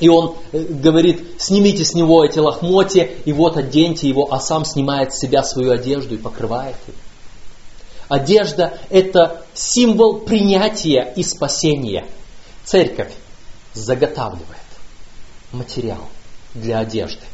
[0.00, 4.64] и он э, говорит, снимите с него эти лохмотья, и вот оденьте его, а сам
[4.64, 6.94] снимает с себя свою одежду и покрывает ее.
[8.08, 12.06] Одежда– это символ принятия и спасения.
[12.64, 13.12] Церковь
[13.74, 14.63] заготавливает
[15.54, 16.08] материал
[16.54, 17.24] для одежды,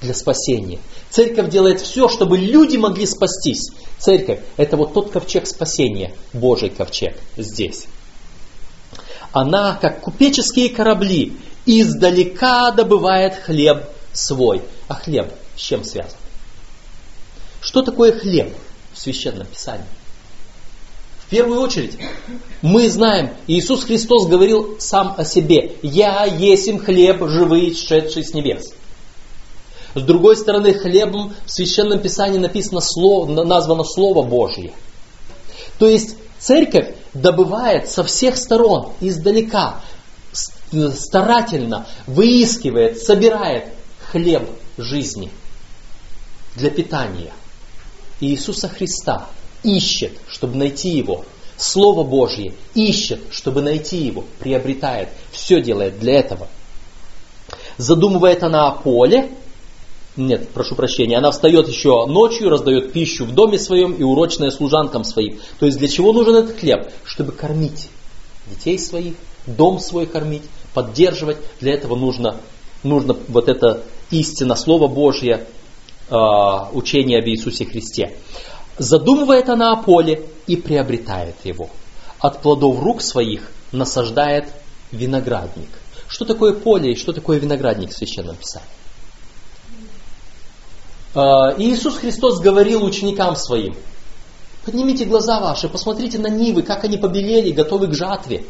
[0.00, 0.78] для спасения.
[1.10, 3.70] Церковь делает все, чтобы люди могли спастись.
[3.98, 7.86] Церковь– это вот тот ковчег спасения, Божий ковчег здесь.
[9.32, 14.62] Она, как купеческие корабли, издалека добывает хлеб свой.
[14.86, 16.16] А хлеб с чем связан?
[17.60, 18.54] Что такое хлеб
[18.92, 19.84] в Священном Писании?
[21.28, 21.98] В первую очередь,
[22.62, 28.72] мы знаем, Иисус Христос говорил сам о себе, «Я есим хлеб живый, шедший с небес».
[29.94, 34.72] С другой стороны, хлебом в Священном Писании написано слово, названо Слово Божье.
[35.78, 39.82] То есть церковь добывает со всех сторон, издалека,
[40.94, 43.66] старательно выискивает, собирает
[44.12, 45.30] хлеб жизни
[46.56, 47.34] для питания.
[48.20, 49.26] Иисуса Христа
[49.62, 51.24] ищет, чтобы найти его.
[51.56, 56.46] Слово Божье ищет, чтобы найти его, приобретает, все делает для этого.
[57.76, 59.30] Задумывает она о поле,
[60.16, 65.02] нет, прошу прощения, она встает еще ночью, раздает пищу в доме своем и урочная служанкам
[65.02, 65.40] своим.
[65.58, 66.88] То есть для чего нужен этот хлеб?
[67.04, 67.88] Чтобы кормить
[68.48, 69.14] детей своих,
[69.46, 71.38] дом свой кормить, поддерживать.
[71.60, 72.36] Для этого нужно,
[72.84, 75.46] нужно вот это истина, Слово Божье,
[76.08, 76.14] э,
[76.72, 78.14] учение об Иисусе Христе.
[78.78, 81.68] Задумывает она о поле и приобретает его.
[82.20, 84.48] От плодов рук своих насаждает
[84.92, 85.68] виноградник.
[86.08, 88.68] Что такое поле и что такое виноградник в Священном Писании?
[91.14, 93.76] Э, Иисус Христос говорил ученикам своим,
[94.64, 98.44] поднимите глаза ваши, посмотрите на нивы, как они побелели, готовы к жатве.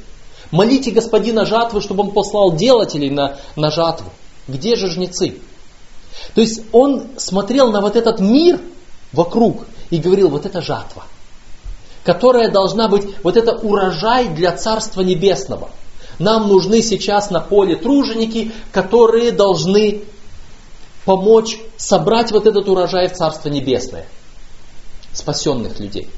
[0.50, 4.10] Молите господина жатвы, чтобы он послал делателей на, на жатву.
[4.46, 5.38] Где же жнецы?
[6.34, 8.60] То есть он смотрел на вот этот мир
[9.12, 11.04] вокруг и говорил, вот это жатва,
[12.04, 15.70] которая должна быть, вот это урожай для Царства Небесного.
[16.18, 20.02] Нам нужны сейчас на поле труженики, которые должны
[21.04, 24.06] помочь собрать вот этот урожай в Царство Небесное.
[25.12, 26.08] Спасенных людей.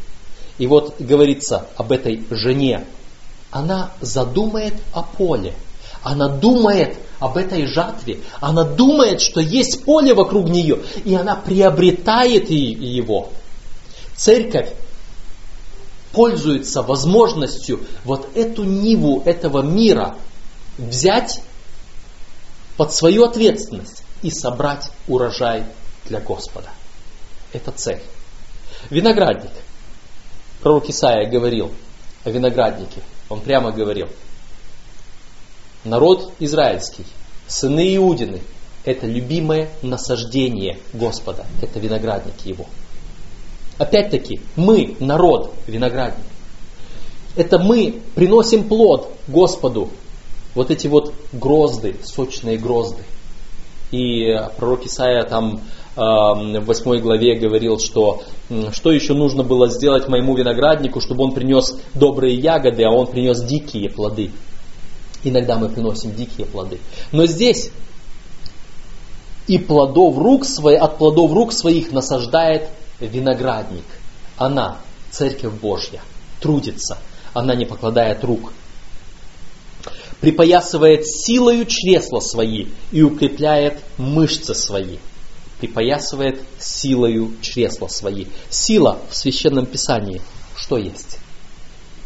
[0.59, 2.85] И вот говорится об этой жене.
[3.51, 5.55] Она задумает о поле.
[6.03, 8.21] Она думает об этой жатве.
[8.41, 10.81] Она думает, что есть поле вокруг нее.
[11.05, 13.31] И она приобретает его.
[14.21, 14.69] Церковь
[16.13, 20.15] пользуется возможностью вот эту ниву этого мира
[20.77, 21.41] взять
[22.77, 25.65] под свою ответственность и собрать урожай
[26.05, 26.69] для Господа.
[27.55, 28.03] Это цель.
[28.91, 29.53] Виноградник.
[30.61, 31.73] Пророк Исаия говорил
[32.25, 33.01] о винограднике.
[33.31, 34.11] Он прямо говорил.
[35.83, 37.07] Народ израильский,
[37.49, 38.43] сыны Иудины,
[38.85, 41.47] это любимое насаждение Господа.
[41.63, 42.67] Это виноградник его.
[43.81, 46.27] Опять-таки, мы, народ, виноградник.
[47.35, 49.89] Это мы приносим плод Господу.
[50.55, 53.05] Вот эти вот грозды, сочные грозды.
[53.91, 55.63] И пророк Исаия там
[55.97, 58.23] в 8 главе говорил, что
[58.71, 63.43] что еще нужно было сделать моему винограднику, чтобы он принес добрые ягоды, а он принес
[63.43, 64.31] дикие плоды.
[65.25, 66.81] Иногда мы приносим дикие плоды.
[67.13, 67.71] Но здесь
[69.47, 72.69] и плодов рук свои, от плодов рук своих насаждает
[73.01, 73.85] виноградник.
[74.37, 74.79] Она,
[75.11, 76.01] Церковь Божья,
[76.41, 76.99] трудится,
[77.33, 78.53] она не покладает рук.
[80.21, 84.99] Припоясывает силою чресла свои и укрепляет мышцы свои.
[85.61, 88.27] Припоясывает силою чресла свои.
[88.51, 90.21] Сила в Священном Писании
[90.61, 91.19] что есть?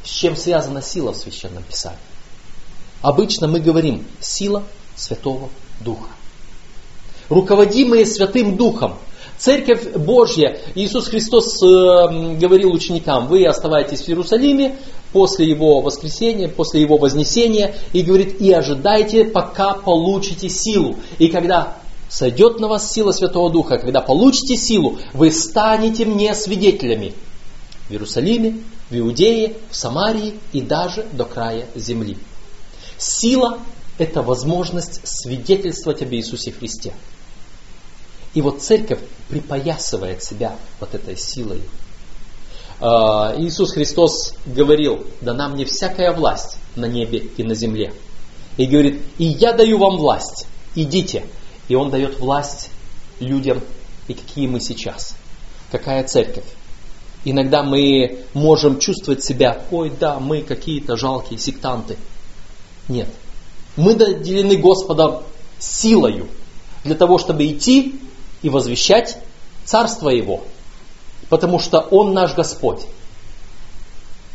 [0.05, 1.99] С чем связана сила в Священном Писании?
[3.03, 4.65] Обычно мы говорим сила
[4.97, 6.09] Святого Духа.
[7.29, 8.97] Руководимые Святым Духом–
[9.39, 14.77] Церковь Божья, Иисус Христос э, говорил ученикам, вы оставайтесь в Иерусалиме
[15.13, 20.97] после Его воскресения, после Его вознесения, и говорит, и ожидайте, пока получите силу.
[21.19, 27.13] И когда сойдет на вас сила Святого Духа, когда получите силу, вы станете мне свидетелями
[27.89, 32.17] в Иерусалиме, в Иудее, в Самарии и даже до края земли.
[32.99, 33.59] Сила–
[33.99, 36.93] это возможность свидетельствовать об Иисусе Христе.
[38.35, 41.63] И вот церковь припоясывает себя вот этой силой.
[42.81, 47.95] А, Иисус Христос говорил, да нам не всякая власть на небе и на земле.
[48.57, 51.25] И говорит, и я даю вам власть, идите.
[51.69, 52.71] И Он дает власть
[53.21, 53.61] людям,
[54.09, 55.15] и какие мы сейчас.
[55.71, 56.45] Какая церковь.
[57.25, 61.97] Иногда мы можем чувствовать себя, ой, да, мы какие-то жалкие сектанты.
[62.89, 63.09] Нет.
[63.77, 65.23] Мы наделены Господом
[65.59, 66.29] силою
[66.85, 67.99] для того, чтобы идти
[68.45, 69.19] и возвещать
[69.65, 70.45] Царство Его,
[71.31, 72.83] потому что Он наш Господь.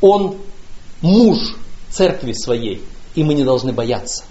[0.01, 0.37] Он
[1.01, 1.37] муж
[1.91, 4.23] церкви своей, и мы не должны бояться,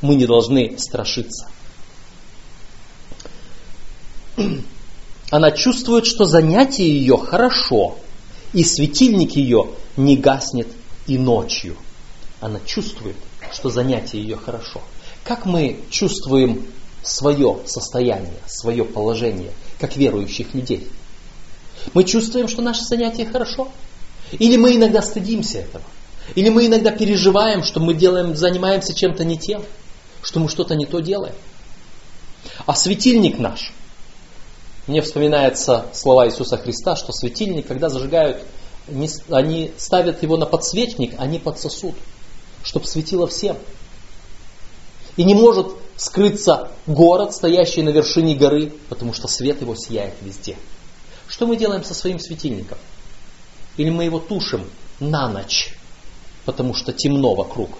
[0.00, 1.46] мы не должны страшиться.
[5.30, 7.96] Она чувствует, что занятие ее хорошо,
[8.52, 10.66] и светильник ее не гаснет
[11.06, 11.76] и ночью.
[12.40, 13.16] Она чувствует,
[13.52, 14.82] что занятие ее хорошо.
[15.22, 16.66] Как мы чувствуем
[17.02, 20.88] свое состояние, свое положение, как верующих людей.
[21.94, 23.68] Мы чувствуем, что наше занятие хорошо.
[24.32, 25.84] Или мы иногда стыдимся этого.
[26.34, 29.64] Или мы иногда переживаем, что мы делаем, занимаемся чем-то не тем,
[30.22, 31.34] что мы что-то не то делаем.
[32.66, 33.72] А светильник наш,
[34.86, 38.42] мне вспоминаются слова Иисуса Христа, что светильник, когда зажигают,
[39.30, 41.94] они ставят его на подсвечник, а не под сосуд,
[42.62, 43.56] чтобы светило всем.
[45.16, 50.56] И не может скрыться город, стоящий на вершине горы, потому что свет его сияет везде.
[51.28, 52.78] Что мы делаем со своим светильником?
[53.76, 54.64] Или мы его тушим
[55.00, 55.74] на ночь,
[56.44, 57.70] потому что темно вокруг?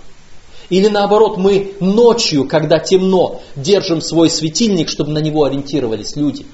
[0.71, 6.47] Или наоборот, мы ночью, когда темно, держим свой светильник, чтобы на него ориентировались люди?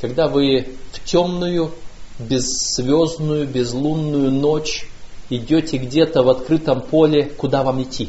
[0.00, 1.72] Когда вы в темную,
[2.18, 4.86] бесзвездную, безлунную ночь
[5.28, 8.08] идете где-то в открытом поле, куда вам идти?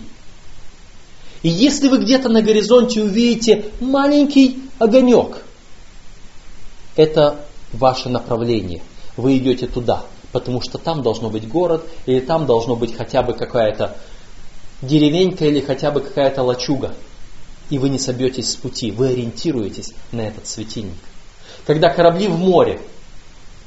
[1.44, 5.44] И если вы где-то на горизонте увидите маленький огонек,
[6.96, 8.82] это ваше направление.
[9.18, 13.34] Вы идете туда, потому что там должно быть город, или там должно быть хотя бы
[13.34, 13.98] какая-то
[14.82, 16.96] деревенька, или хотя бы какая-то лачуга.
[17.70, 20.98] И вы не собьетесь с пути, вы ориентируетесь на этот светильник.
[21.66, 22.80] когда корабли в море,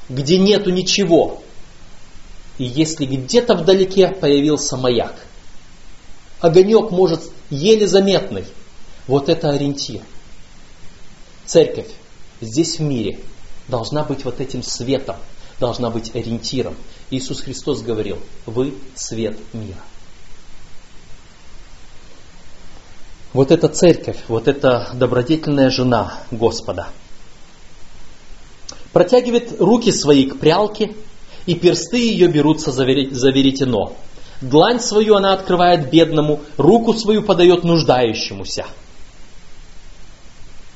[0.09, 1.41] где нету ничего,
[2.57, 5.15] и если где-то вдалеке появился маяк,
[6.39, 8.45] огонек может еле заметный,
[9.07, 10.01] вот это ориентир.
[11.45, 11.89] Церковь
[12.41, 13.19] здесь в мире
[13.67, 15.15] должна быть вот этим светом,
[15.59, 16.75] должна быть ориентиром.
[17.09, 19.81] Иисус Христос говорил, вы свет мира.
[23.33, 26.87] Вот эта церковь, вот эта добродетельная жена Господа
[28.97, 30.95] протягивает руки свои к прялке,
[31.45, 33.93] и персты ее берутся за веретено.
[34.41, 38.65] Длань свою она открывает бедному, руку свою подает нуждающемуся.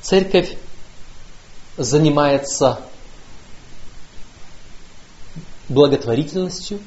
[0.00, 0.56] Церковь
[1.76, 2.80] занимается
[5.68, 6.80] благотворительностью,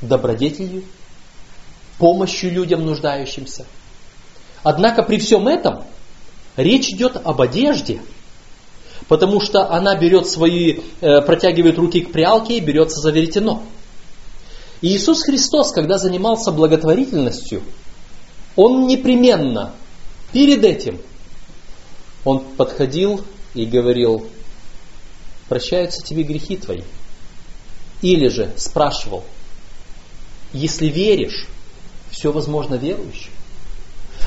[0.00, 0.84] добродетелью,
[1.98, 3.66] помощью людям нуждающимся.
[4.62, 5.84] Однако при всем этом
[6.56, 8.00] речь идет об одежде,
[9.08, 13.62] потому что она берет свои, э, протягивает руки к прялке и берется за веретено.
[14.82, 17.62] И Иисус Христос, когда занимался благотворительностью,
[18.56, 19.74] Он непременно
[20.32, 21.00] перед этим,
[22.24, 23.24] Он подходил
[23.54, 24.26] и говорил,
[25.48, 26.82] прощаются тебе грехи твои.
[28.02, 29.22] Или же спрашивал,
[30.52, 31.46] если веришь,
[32.10, 33.30] все возможно верующим.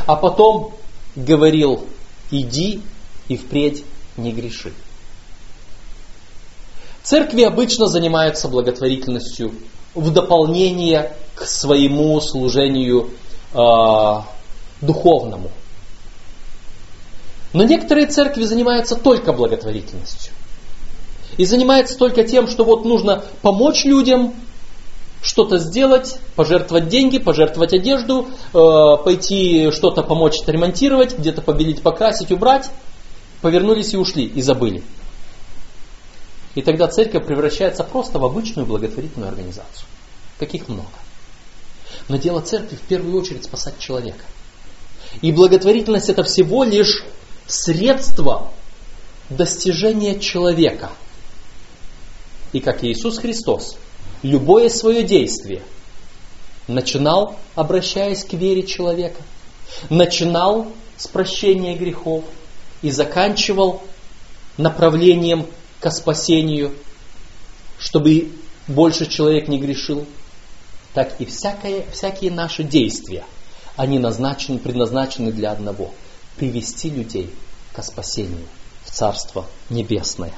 [0.07, 0.73] А потом
[1.17, 1.85] говорил,
[2.31, 2.81] иди
[3.27, 3.83] и впредь
[4.15, 4.71] не греши.
[7.03, 9.53] Церкви обычно занимаются благотворительностью
[9.95, 13.09] в дополнение к своему служению
[13.53, 13.57] э,
[14.81, 15.51] духовному.
[17.53, 20.33] Но некоторые церкви занимаются только благотворительностью.
[21.37, 24.33] И занимаются только тем, что вот нужно помочь людям,
[25.21, 32.69] что-то сделать, пожертвовать деньги, пожертвовать одежду, э, пойти что-то помочь отремонтировать, где-то побелить, покрасить, убрать.
[33.41, 34.83] Повернулись и ушли, и забыли.
[36.55, 39.87] И тогда церковь превращается просто в обычную благотворительную организацию.
[40.39, 40.87] Каких много.
[42.07, 44.23] Но дело церкви в первую очередь спасать человека.
[45.21, 47.03] И благотворительность это всего лишь
[47.47, 48.51] средство
[49.29, 50.89] достижения человека–
[52.55, 53.75] и как Иисус Христос
[54.23, 55.61] любое свое действие
[56.69, 59.21] начинал, обращаясь к вере человека,
[59.89, 62.23] начинал с прощения грехов
[62.81, 63.81] и заканчивал
[64.55, 65.47] направлением
[65.85, 66.73] к спасению,
[67.77, 68.31] чтобы
[68.67, 70.07] больше человек не грешил,
[70.95, 73.23] так и всякое, всякие наши действия,
[73.75, 75.93] они назначены, предназначены для одного–
[76.37, 77.29] привести людей
[77.71, 78.47] к спасению
[78.83, 80.33] в Царство Небесное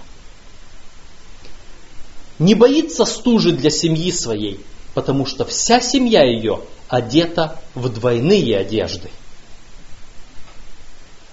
[2.40, 4.60] не боится стужи для семьи своей,
[4.94, 9.10] потому что вся семья ее одета в двойные одежды.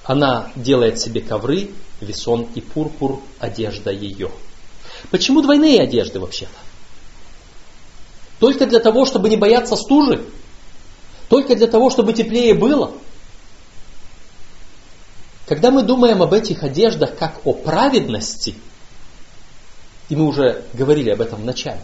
[0.05, 4.30] Она делает себе ковры, весон и пурпур, одежда ее.
[5.11, 6.52] Почему двойные одежды вообще-то?
[8.38, 10.24] Только для того, чтобы не бояться стужи?
[11.28, 12.92] Только для того, чтобы теплее было?
[15.46, 18.55] Когда мы думаем об этих одеждах как о праведности–
[20.09, 21.80] и мы уже говорили об этом в начале,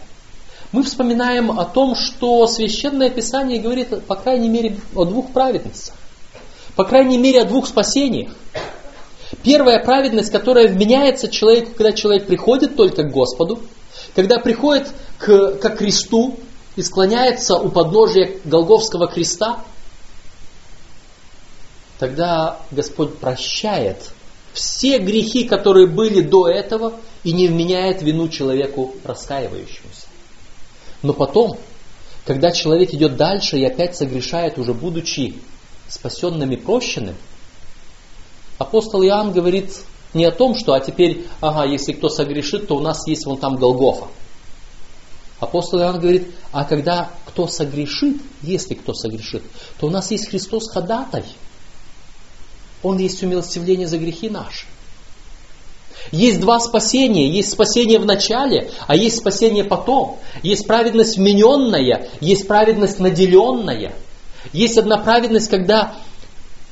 [0.73, 5.95] мы вспоминаем о том, что Священное Писание говорит, по крайней мере, о двух праведностях.
[6.81, 8.33] По крайней мере, о двух спасениях.
[9.43, 13.61] Первая праведность, которая вменяется человеку, когда человек приходит только к Господу,
[14.15, 16.39] когда приходит к, к кресту
[16.77, 19.63] и склоняется у подножия Голговского креста,
[21.99, 23.99] тогда Господь прощает
[24.55, 30.07] все грехи, которые были до этого, и не вменяет вину человеку раскаивающемуся.
[31.03, 31.59] Но потом,
[32.25, 35.35] когда человек идет дальше и опять согрешает, уже будучи
[35.91, 37.17] спасенным и прощенным,
[38.59, 39.71] апостол Иоанн говорит
[40.15, 43.37] не о том, что а теперь, ага, если кто согрешит, то у нас есть вон
[43.39, 44.07] там Голгофа.
[45.39, 49.43] Апостол Иоанн говорит, а когда кто согрешит, если кто согрешит,
[49.79, 51.25] то у нас есть Христос ходатай–
[52.83, 54.67] он есть умилостивление за грехи наши.
[56.13, 57.29] Есть два спасения.
[57.29, 60.19] Есть спасение в начале, а есть спасение потом.
[60.43, 63.93] Есть праведность вмененная, есть праведность наделенная.
[64.53, 65.95] Есть одна праведность, когда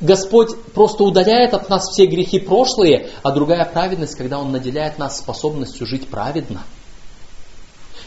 [0.00, 5.18] Господь просто удаляет от нас все грехи прошлые, а другая праведность, когда Он наделяет нас
[5.18, 6.62] способностью жить праведно.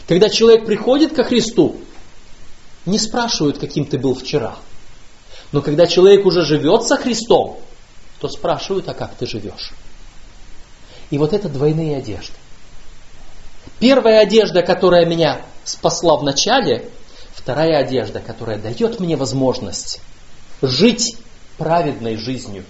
[0.08, 1.76] Когда человек приходит ко Христу,
[2.86, 4.56] не спрашивают, каким ты был вчера.
[5.52, 7.60] Но когда человек уже живет со Христом,
[8.20, 9.72] то спрашивают, а как ты живешь?
[11.10, 12.34] И вот это двойные одежды.
[13.78, 16.88] Первая одежда, которая меня спасла в начале,
[17.42, 20.00] вторая одежда, которая дает мне возможность
[20.62, 21.16] жить
[21.58, 22.64] праведной жизнью.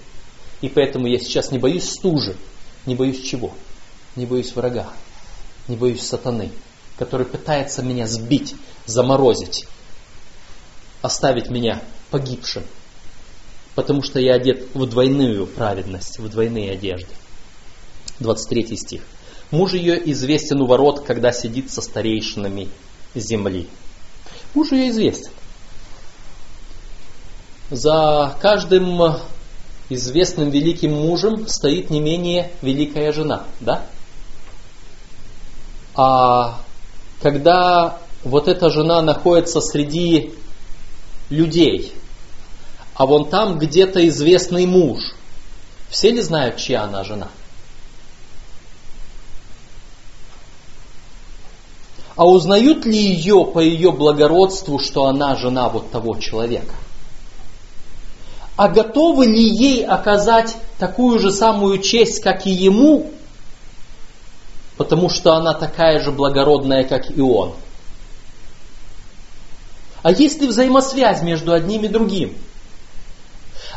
[0.61, 2.35] И поэтому я сейчас не боюсь стужи,
[2.85, 3.53] не боюсь чего?
[4.15, 4.87] не боюсь врага,
[5.67, 6.51] не боюсь сатаны,
[6.97, 8.55] который пытается меня сбить,
[8.85, 9.65] заморозить,
[11.01, 12.63] оставить меня погибшим,
[13.75, 17.09] потому что я одет в двойную праведность, в двойные одежды.
[18.19, 19.01] 23 стих.
[19.49, 22.69] Муж ее известен у ворот, когда сидит со старейшинами
[23.15, 23.67] земли.
[24.53, 25.31] Муж ее известен.
[27.69, 29.17] За каждым
[29.89, 33.85] известным великим мужем стоит не менее великая жена, да?
[35.95, 36.59] А
[37.21, 40.33] когда вот эта жена находится среди
[41.29, 41.93] людей,
[42.95, 44.99] а вон там где-то известный муж,
[45.89, 47.29] все ли знают, чья она жена?
[52.15, 56.75] А узнают ли ее по ее благородству, что она жена вот того человека?
[58.55, 63.09] А готовы ли ей оказать такую же самую честь, как и ему,
[64.77, 67.53] потому что она такая же благородная, как и он?
[70.03, 72.37] А есть ли взаимосвязь между одним и другим?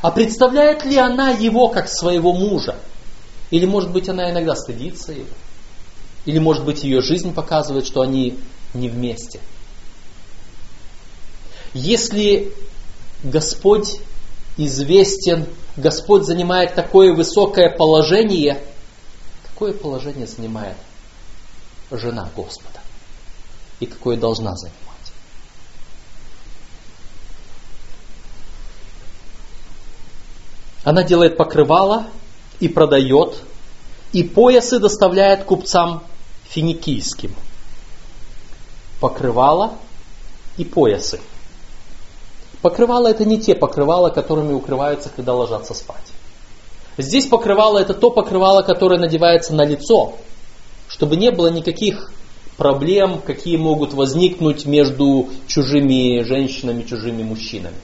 [0.03, 2.77] А представляет ли она его как своего мужа?
[3.51, 5.29] Или, может быть, она иногда стыдится его?
[6.27, 8.39] Или, может быть, ее жизнь показывает, что они
[8.75, 9.41] не вместе?
[11.73, 12.53] Если
[13.23, 14.01] Господь
[14.57, 15.47] известен,
[15.77, 18.61] Господь занимает такое высокое положение,
[19.49, 20.77] какое положение занимает
[21.93, 22.81] жена Господа?
[23.79, 24.77] И какое должна занимать?
[30.83, 32.09] Она делает покрывало
[32.59, 33.43] и продает,
[34.13, 36.03] и поясы доставляет купцам
[36.51, 37.35] финикийским.
[39.01, 39.73] Покрывало
[40.57, 41.21] и поясы.
[42.63, 46.13] Покрывало это не те покрывала, которыми укрываются, когда ложатся спать.
[46.99, 50.15] Здесь покрывало это то покрывало, которое надевается на лицо,
[50.89, 52.11] чтобы не было никаких
[52.57, 57.77] проблем, какие могут возникнуть между чужими женщинами, чужими мужчинами.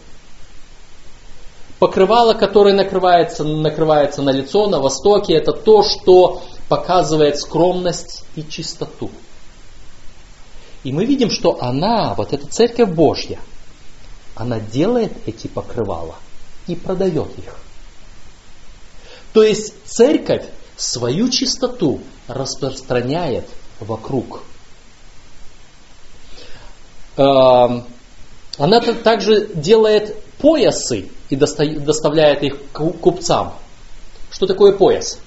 [1.78, 6.42] Покрывало, которое накрывается, накрывается на лицо на востоке, это то, что
[6.72, 9.10] показывает скромность и чистоту.
[10.84, 13.38] И мы видим, что она, вот эта церковь Божья,
[14.34, 16.14] она делает эти покрывала
[16.66, 17.58] и продает их.
[19.34, 20.46] То есть церковь
[20.78, 23.46] свою чистоту распространяет
[23.78, 24.42] вокруг.
[27.18, 27.84] Эм,
[28.56, 33.52] она также делает поясы и доставляет их купцам.
[34.30, 35.18] Что такое пояс?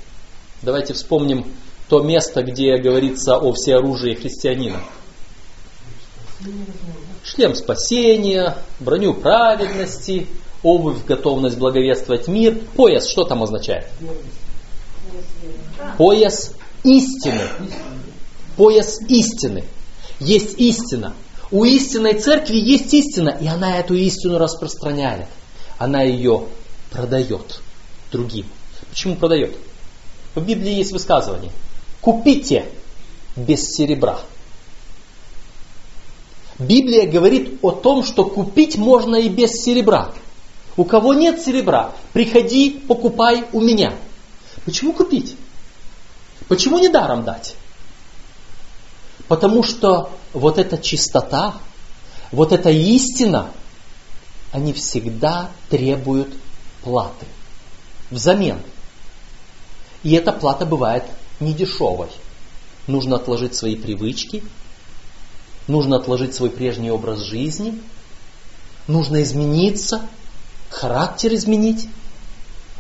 [0.66, 1.45] Давайте вспомним
[1.89, 4.80] то место, где говорится о всеоружии христианина.
[7.24, 10.26] Шлем спасения, броню праведности,
[10.63, 12.57] обувь, готовность благовествовать мир.
[12.76, 13.86] Пояс, что там означает?
[15.99, 16.53] Пояс
[16.84, 17.43] истины.
[18.57, 19.66] Пояс истины.
[20.20, 21.13] Есть истина.
[21.51, 25.28] У истинной церкви есть истина, и она эту истину распространяет.
[25.78, 26.45] Она ее
[26.89, 27.61] продает
[28.11, 28.47] другим.
[28.89, 29.55] Почему продает?
[30.36, 31.51] В Библии есть высказывание.
[32.01, 32.65] Купите
[33.36, 34.19] без серебра.
[36.59, 40.11] Библия говорит о том, что купить можно и без серебра.
[40.77, 43.93] У кого нет серебра, приходи, покупай у меня.
[44.65, 45.36] Почему купить?
[46.47, 47.55] Почему не даром дать?
[49.27, 51.55] Потому что вот эта чистота,
[52.31, 53.51] вот эта истина,
[54.51, 56.33] они всегда требуют
[56.83, 57.25] платы
[58.11, 58.59] взамен.
[60.06, 61.03] И эта плата бывает
[61.39, 62.10] недешевой.
[62.86, 64.43] Нужно отложить свои привычки,
[65.68, 67.82] нужно отложить свой прежний образ жизни,
[68.88, 70.08] нужно измениться,
[70.70, 71.89] характер изменить.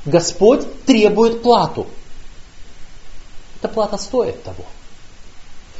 [0.05, 1.87] Господь требует плату.
[3.57, 4.63] Эта плата стоит того.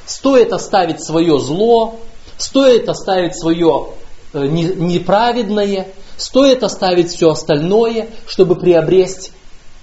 [0.08, 2.00] Стоит оставить свое зло,
[2.40, 3.90] стоит оставить свое
[4.34, 9.32] э, неправедное, стоит оставить все остальное, чтобы приобрести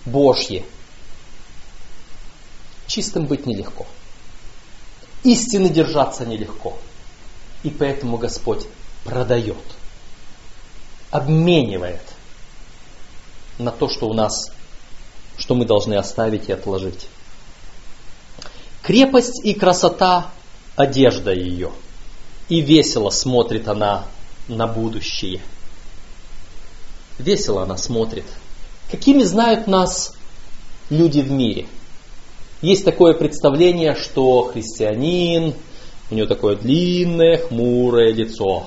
[0.04, 0.64] Божье.
[2.92, 3.86] Чистым быть нелегко.
[5.22, 6.76] Истины держаться нелегко.
[7.62, 8.66] И поэтому Господь
[9.04, 9.64] продает,
[11.10, 12.02] обменивает
[13.56, 14.52] на то, что у нас,
[15.38, 17.08] что мы должны оставить и отложить.
[18.82, 20.30] Крепость и красота–
[20.76, 21.72] одежда ее,
[22.50, 24.04] и весело смотрит она
[24.48, 25.40] на будущее.
[27.18, 28.26] Весело она смотрит.
[28.90, 30.12] Какими знают нас
[30.90, 31.68] люди в мире?
[32.62, 35.54] Есть такое представление, что христианин,
[36.10, 38.66] у него такое длинное, хмурое лицо.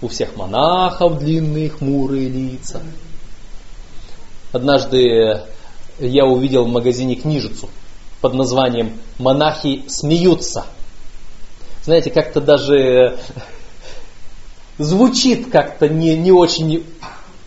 [0.00, 2.80] У всех монахов длинные, хмурые лица.
[4.52, 5.42] Однажды
[5.98, 7.68] я увидел в магазине книжицу
[8.20, 10.64] под названием «Монахи смеются».
[11.82, 13.18] Знаете, как-то даже
[14.78, 16.84] звучит как-то не, не очень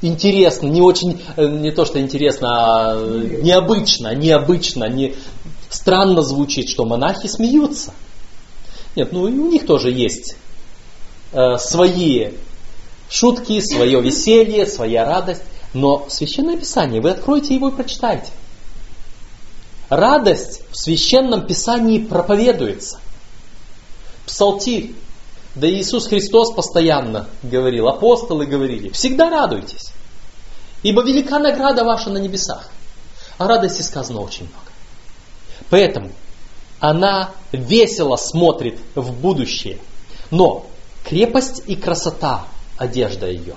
[0.01, 2.95] интересно, не очень, э, не то что интересно, а
[3.41, 5.15] необычно, необычно, не,
[5.69, 7.93] странно звучит, что монахи смеются.
[8.95, 10.35] Нет, ну и у них тоже есть
[11.31, 12.31] э, свои
[13.09, 15.43] шутки, свое веселье, своя радость.
[15.73, 18.29] Но Священное Писание, вы откроете его и прочитайте.
[19.89, 22.99] Радость в Священном Писании проповедуется.
[24.25, 24.93] Псалтирь.
[25.55, 29.91] Да Иисус Христос постоянно говорил, апостолы говорили, всегда радуйтесь,
[30.81, 32.69] ибо велика награда ваша на небесах.
[33.37, 34.71] О радости сказано очень много.
[35.69, 36.11] Поэтому
[36.79, 39.79] она весело смотрит в будущее.
[40.31, 40.65] Но
[41.03, 42.45] крепость и красота
[42.77, 43.55] одежда ее.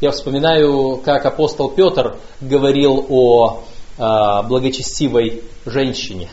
[0.00, 3.62] Я вспоминаю, как апостол Петр говорил о
[3.96, 6.28] э, благочестивой женщине.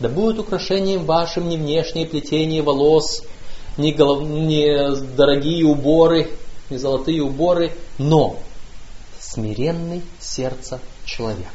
[0.00, 3.22] Да будут украшением вашим не внешние плетения волос,
[3.78, 4.22] не, голов...
[4.22, 6.30] не дорогие уборы,
[6.68, 8.38] не золотые уборы, но
[9.18, 11.52] смиренный сердца человек.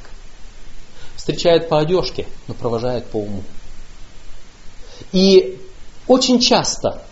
[1.16, 3.44] Встречают по одежке, но провожают по уму.
[5.12, 5.60] И
[6.08, 7.04] очень часто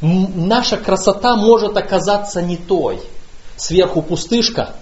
[0.00, 3.00] наша красота может оказаться не той.
[3.56, 4.74] Сверху пустышка.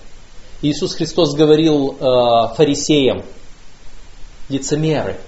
[0.62, 3.22] Иисус Христос говорил э, фарисеям,
[4.48, 5.20] лицемеры,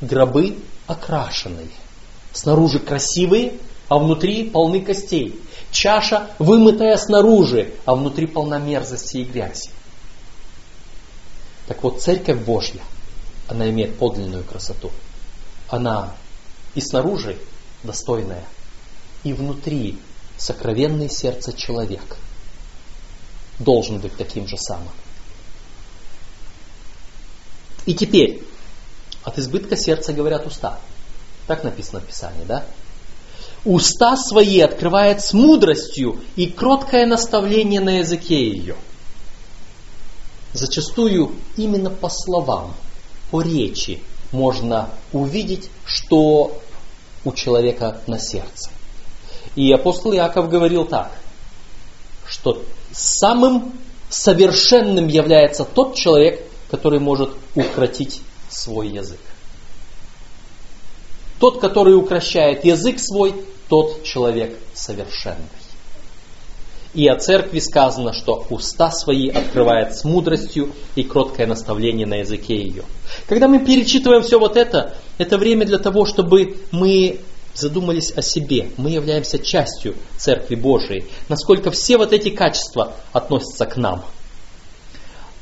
[0.00, 0.56] гробы
[0.86, 1.68] окрашенные.
[2.34, 3.54] Снаружи красивые,
[3.88, 5.40] а внутри полны костей.
[5.70, 9.70] Чаша вымытая снаружи, а внутри полна мерзости и грязи.
[11.66, 12.82] Так вот, Церковь Божья,
[13.48, 14.90] она имеет подлинную красоту.
[15.68, 16.14] Она
[16.74, 17.38] и снаружи
[17.84, 18.44] достойная,
[19.22, 19.98] и внутри
[20.36, 22.16] сокровенное сердце человек
[23.60, 24.92] должен быть таким же самым.
[27.86, 28.42] И теперь,
[29.22, 30.80] от избытка сердца говорят уста.
[31.46, 32.64] Так написано в Писании, да?
[33.64, 38.76] Уста свои открывает с мудростью и кроткое наставление на языке ее.
[40.52, 42.74] Зачастую именно по словам,
[43.30, 46.60] по речи можно увидеть, что
[47.24, 48.70] у человека на сердце.
[49.56, 51.12] И апостол Иаков говорил так,
[52.26, 53.72] что самым
[54.10, 56.40] совершенным является тот человек,
[56.70, 58.20] который может укротить
[58.50, 59.20] свой язык.
[61.38, 63.34] Тот, который укращает язык свой,
[63.68, 65.48] тот человек совершенный.
[66.94, 72.56] И о церкви сказано, что уста свои открывает с мудростью и кроткое наставление на языке
[72.56, 72.84] ее.
[73.28, 77.20] Когда мы перечитываем все вот это, это время для того, чтобы мы
[77.54, 78.70] задумались о себе.
[78.76, 81.06] Мы являемся частью Церкви Божией.
[81.28, 84.04] Насколько все вот эти качества относятся к нам.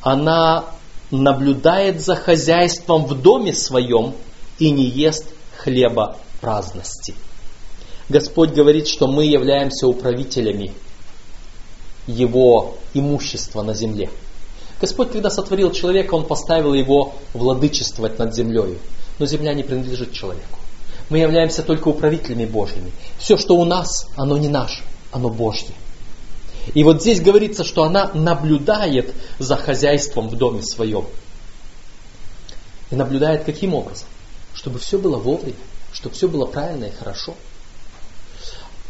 [0.01, 0.67] Она
[1.11, 4.15] наблюдает за хозяйством в доме своем
[4.59, 5.27] и не ест
[5.63, 7.15] хлеба праздности.
[8.09, 10.73] Господь говорит, что мы являемся управителями
[12.07, 14.11] его имущества на земле.
[14.81, 18.79] Господь, когда сотворил человека, Он поставил его владычествовать над землей.
[19.19, 20.59] Но земля не принадлежит человеку.
[21.09, 22.91] Мы являемся только управителями Божьими.
[23.19, 24.83] Все, что у нас, оно не наше,
[25.13, 25.75] оно Божье.
[26.75, 31.07] И вот здесь говорится, что она наблюдает за хозяйством в доме своем.
[32.91, 34.09] И наблюдает каким образом?
[34.63, 35.57] Чтобы все было вовремя,
[35.93, 37.35] чтобы все было правильно и хорошо.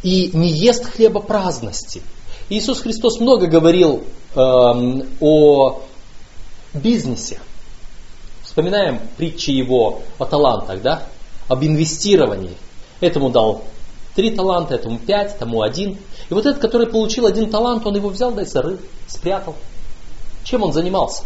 [0.03, 2.03] И не ест хлеба праздности.
[2.51, 4.05] Иисус Христос много говорил
[4.35, 4.39] э,
[5.21, 5.81] о
[6.75, 7.41] бизнесе.
[8.45, 11.07] Вспоминаем притчи его о талантах, да?
[11.49, 12.57] об инвестировании.
[13.01, 13.65] Этому дал
[14.15, 15.97] три таланта, этому пять, тому один.
[16.29, 19.55] И вот этот, который получил один талант, он его взял, да и зарыл, спрятал.
[20.45, 21.25] Чем он занимался?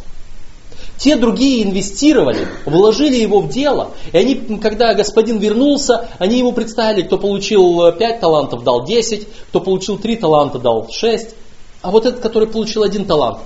[0.99, 3.93] Те другие инвестировали, вложили его в дело.
[4.13, 9.61] И они, когда господин вернулся, они ему представили, кто получил 5 талантов, дал 10, кто
[9.61, 11.35] получил 3 таланта, дал 6.
[11.83, 13.41] А вот этот, который получил один талант,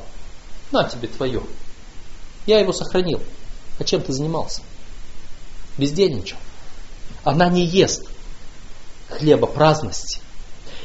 [0.71, 1.43] на тебе твое.
[2.47, 3.21] Я его сохранил.
[3.79, 4.63] А чем ты занимался?
[5.77, 6.39] Бездельничал.
[7.25, 8.09] Она не ест
[9.09, 10.21] хлеба праздности.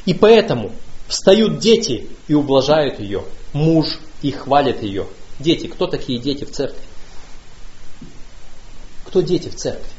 [0.04, 0.72] И поэтому
[1.06, 3.22] встают дети и ублажают ее.
[3.52, 3.86] Муж
[4.22, 5.06] и хвалит ее.
[5.38, 5.66] Дети.
[5.66, 6.80] Кто такие дети в церкви?
[9.04, 9.90] Кто дети в церкви?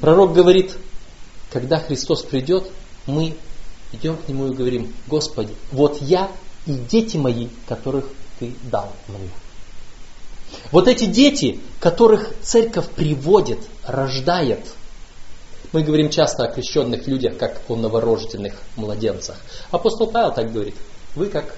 [0.00, 0.76] Пророк говорит,
[1.50, 2.70] когда Христос придет,
[3.06, 3.36] мы
[3.92, 6.30] идем к Нему и говорим, Господи, вот я
[6.66, 8.06] и дети мои, которых
[8.38, 9.30] Ты дал мне.
[10.72, 14.66] Вот эти дети, которых церковь приводит, рождает–
[15.72, 19.36] мы говорим часто о крещенных людях, как о новорожденных младенцах.
[19.70, 20.74] Апостол Павел так говорит.
[21.14, 21.54] Вы как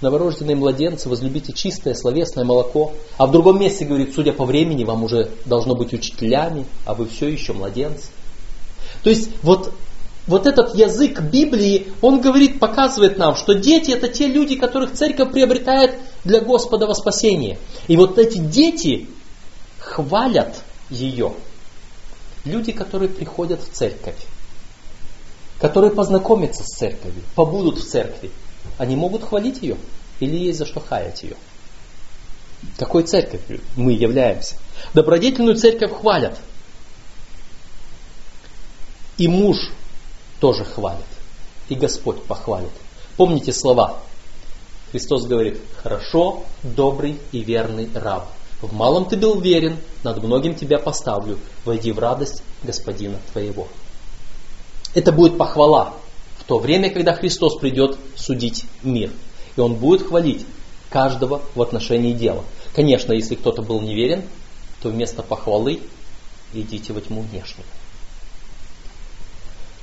[0.00, 2.92] новорожденные младенцы, возлюбите чистое словесное молоко.
[3.16, 7.06] А в другом месте говорит, судя по времени, вам уже должно быть учителями, а вы
[7.06, 8.08] все еще младенцы.
[9.02, 9.72] То есть вот,
[10.26, 15.32] вот этот язык Библии, он говорит, показывает нам, что дети это те люди, которых церковь
[15.32, 17.58] приобретает для Господа во спасение.
[17.88, 19.08] И вот эти дети
[19.78, 21.32] хвалят ее.
[22.46, 24.24] Люди, которые приходят в церковь,
[25.58, 28.30] которые познакомятся с церковью, побудут в церкви,
[28.78, 29.76] они могут хвалить ее
[30.20, 31.36] или есть за что хаять ее?
[32.78, 34.54] Какой церковью мы являемся?
[34.94, 36.38] Добродетельную церковь хвалят.
[39.18, 39.56] И муж
[40.38, 41.04] тоже хвалит.
[41.68, 42.70] И Господь похвалит.
[43.16, 43.98] Помните слова.
[44.92, 48.28] Христос говорит, хорошо, добрый и верный раб.
[48.62, 51.38] В малом ты был верен, над многим тебя поставлю.
[51.64, 53.68] Войди в радость Господина твоего.
[54.94, 55.92] Это будет похвала
[56.38, 59.10] в то время, когда Христос придет судить мир.
[59.56, 60.46] И Он будет хвалить
[60.88, 62.44] каждого в отношении дела.
[62.74, 64.22] Конечно, если кто-то был неверен,
[64.80, 65.80] то вместо похвалы
[66.54, 67.66] идите во тьму внешнюю.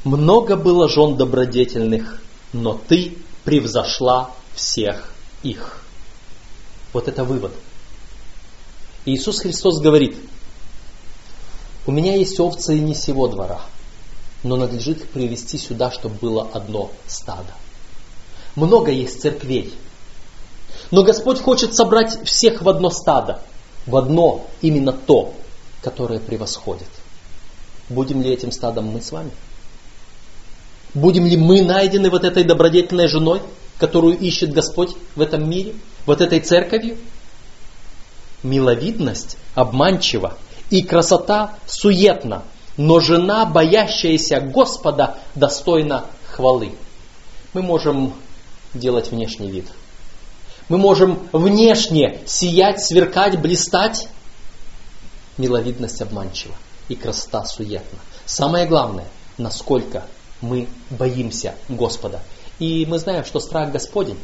[0.03, 2.21] Много было жен добродетельных,
[2.51, 5.13] но ты превзошла всех
[5.43, 5.81] их.
[6.91, 7.51] Вот это вывод.
[9.05, 10.17] Иисус Христос говорит,
[11.85, 13.61] у меня есть овцы и не сего двора,
[14.43, 17.53] но надлежит их привести сюда, чтобы было одно стадо.
[18.55, 19.73] Много есть церквей,
[20.91, 23.41] но Господь хочет собрать всех в одно стадо,
[23.85, 25.33] в одно именно то,
[25.81, 26.87] которое превосходит.
[27.89, 29.31] Будем ли этим стадом мы с вами?
[30.93, 33.41] Будем ли мы найдены вот этой добродетельной женой,
[33.79, 35.75] которую ищет Господь в этом мире,
[36.05, 36.97] вот этой церковью?
[38.43, 40.37] Миловидность обманчива
[40.69, 42.43] и красота суетна,
[42.77, 46.73] но жена, боящаяся Господа, достойна хвалы.
[47.53, 48.13] Мы можем
[48.73, 49.67] делать внешний вид.
[50.69, 54.07] Мы можем внешне сиять, сверкать, блистать.
[55.37, 56.55] Миловидность обманчива
[56.89, 57.99] и красота суетна.
[58.25, 59.05] Самое главное,
[59.37, 60.03] насколько
[60.41, 62.21] мы боимся Господа.
[62.59, 64.19] И мы знаем, что страх Господень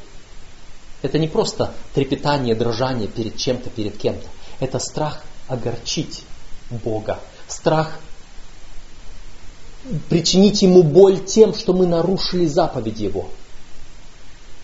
[1.01, 4.27] это не просто трепетание, дрожание перед чем-то, перед кем-то.
[4.59, 6.23] Это страх огорчить
[6.69, 7.19] Бога.
[7.47, 7.99] Страх
[10.09, 13.29] причинить Ему боль тем, что мы нарушили заповедь Его.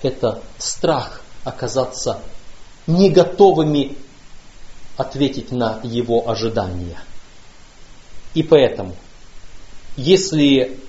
[0.01, 2.19] Это страх оказаться
[2.85, 3.97] не готовыми
[4.97, 6.99] ответить на Его ожидания.
[8.33, 8.95] И поэтому,
[9.95, 10.79] если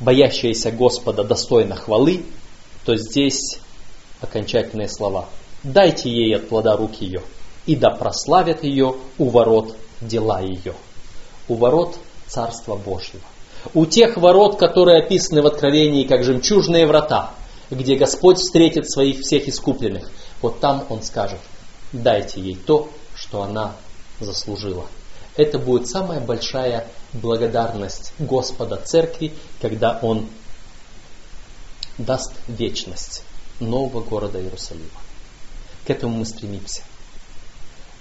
[0.00, 2.24] боящаяся Господа достойна хвалы,
[2.84, 3.58] то здесь
[4.20, 5.26] окончательные слова.
[5.62, 7.22] Дайте ей от плода рук ее,
[7.66, 10.74] и да прославят ее у ворот дела ее.
[11.48, 13.22] У ворот Царства Божьего.
[13.74, 17.34] У тех ворот, которые описаны в Откровении как жемчужные врата,
[17.70, 20.10] где Господь встретит своих всех искупленных.
[20.40, 21.40] Вот там Он скажет,
[21.92, 23.74] дайте ей то, что она
[24.20, 24.86] заслужила.
[25.36, 30.28] Это будет самая большая благодарность Господа Церкви, когда Он
[31.98, 33.24] даст вечность
[33.60, 34.88] нового города Иерусалима.
[35.86, 36.82] К этому мы стремимся.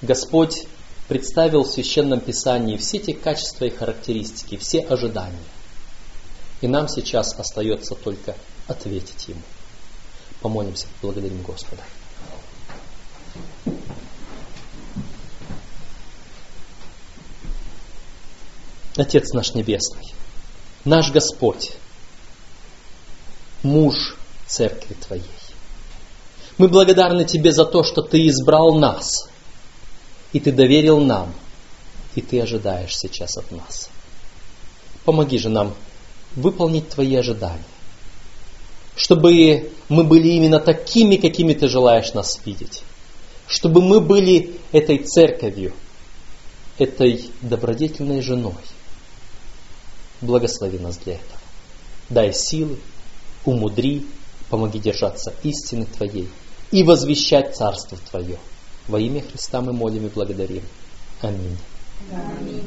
[0.02, 0.68] Господь
[1.08, 5.38] представил в Священном Писании все те качества и характеристики, все ожидания.
[6.62, 8.36] И нам сейчас остается только
[8.68, 9.42] ответить Ему.
[10.42, 11.84] Помолимся, благодарим Господа.
[18.96, 20.14] Отец наш Небесный,
[20.84, 21.74] наш Господь,
[23.62, 25.37] муж Церкви Твоей.
[26.58, 29.30] Мы благодарны Тебе за то, что Ты избрал нас,
[30.34, 31.34] и Ты доверил нам,
[32.16, 33.90] и Ты ожидаешь сейчас от нас.
[35.06, 35.76] Помоги же нам
[36.36, 37.64] выполнить Твои ожидания,
[38.96, 42.82] чтобы мы были именно такими, какими Ты желаешь нас видеть,
[43.48, 45.74] чтобы мы были этой церковью,
[46.80, 48.56] этой добродетельной женой.
[50.22, 51.40] Благослови нас для этого.
[52.10, 52.80] Дай силы,
[53.46, 54.08] умудри,
[54.50, 56.28] помоги держаться истины Твоей
[56.72, 58.38] и возвещать Царство Твое.
[58.88, 60.64] Во имя Христа мы молим и благодарим.
[61.22, 61.58] Аминь.
[62.12, 62.64] Аминь.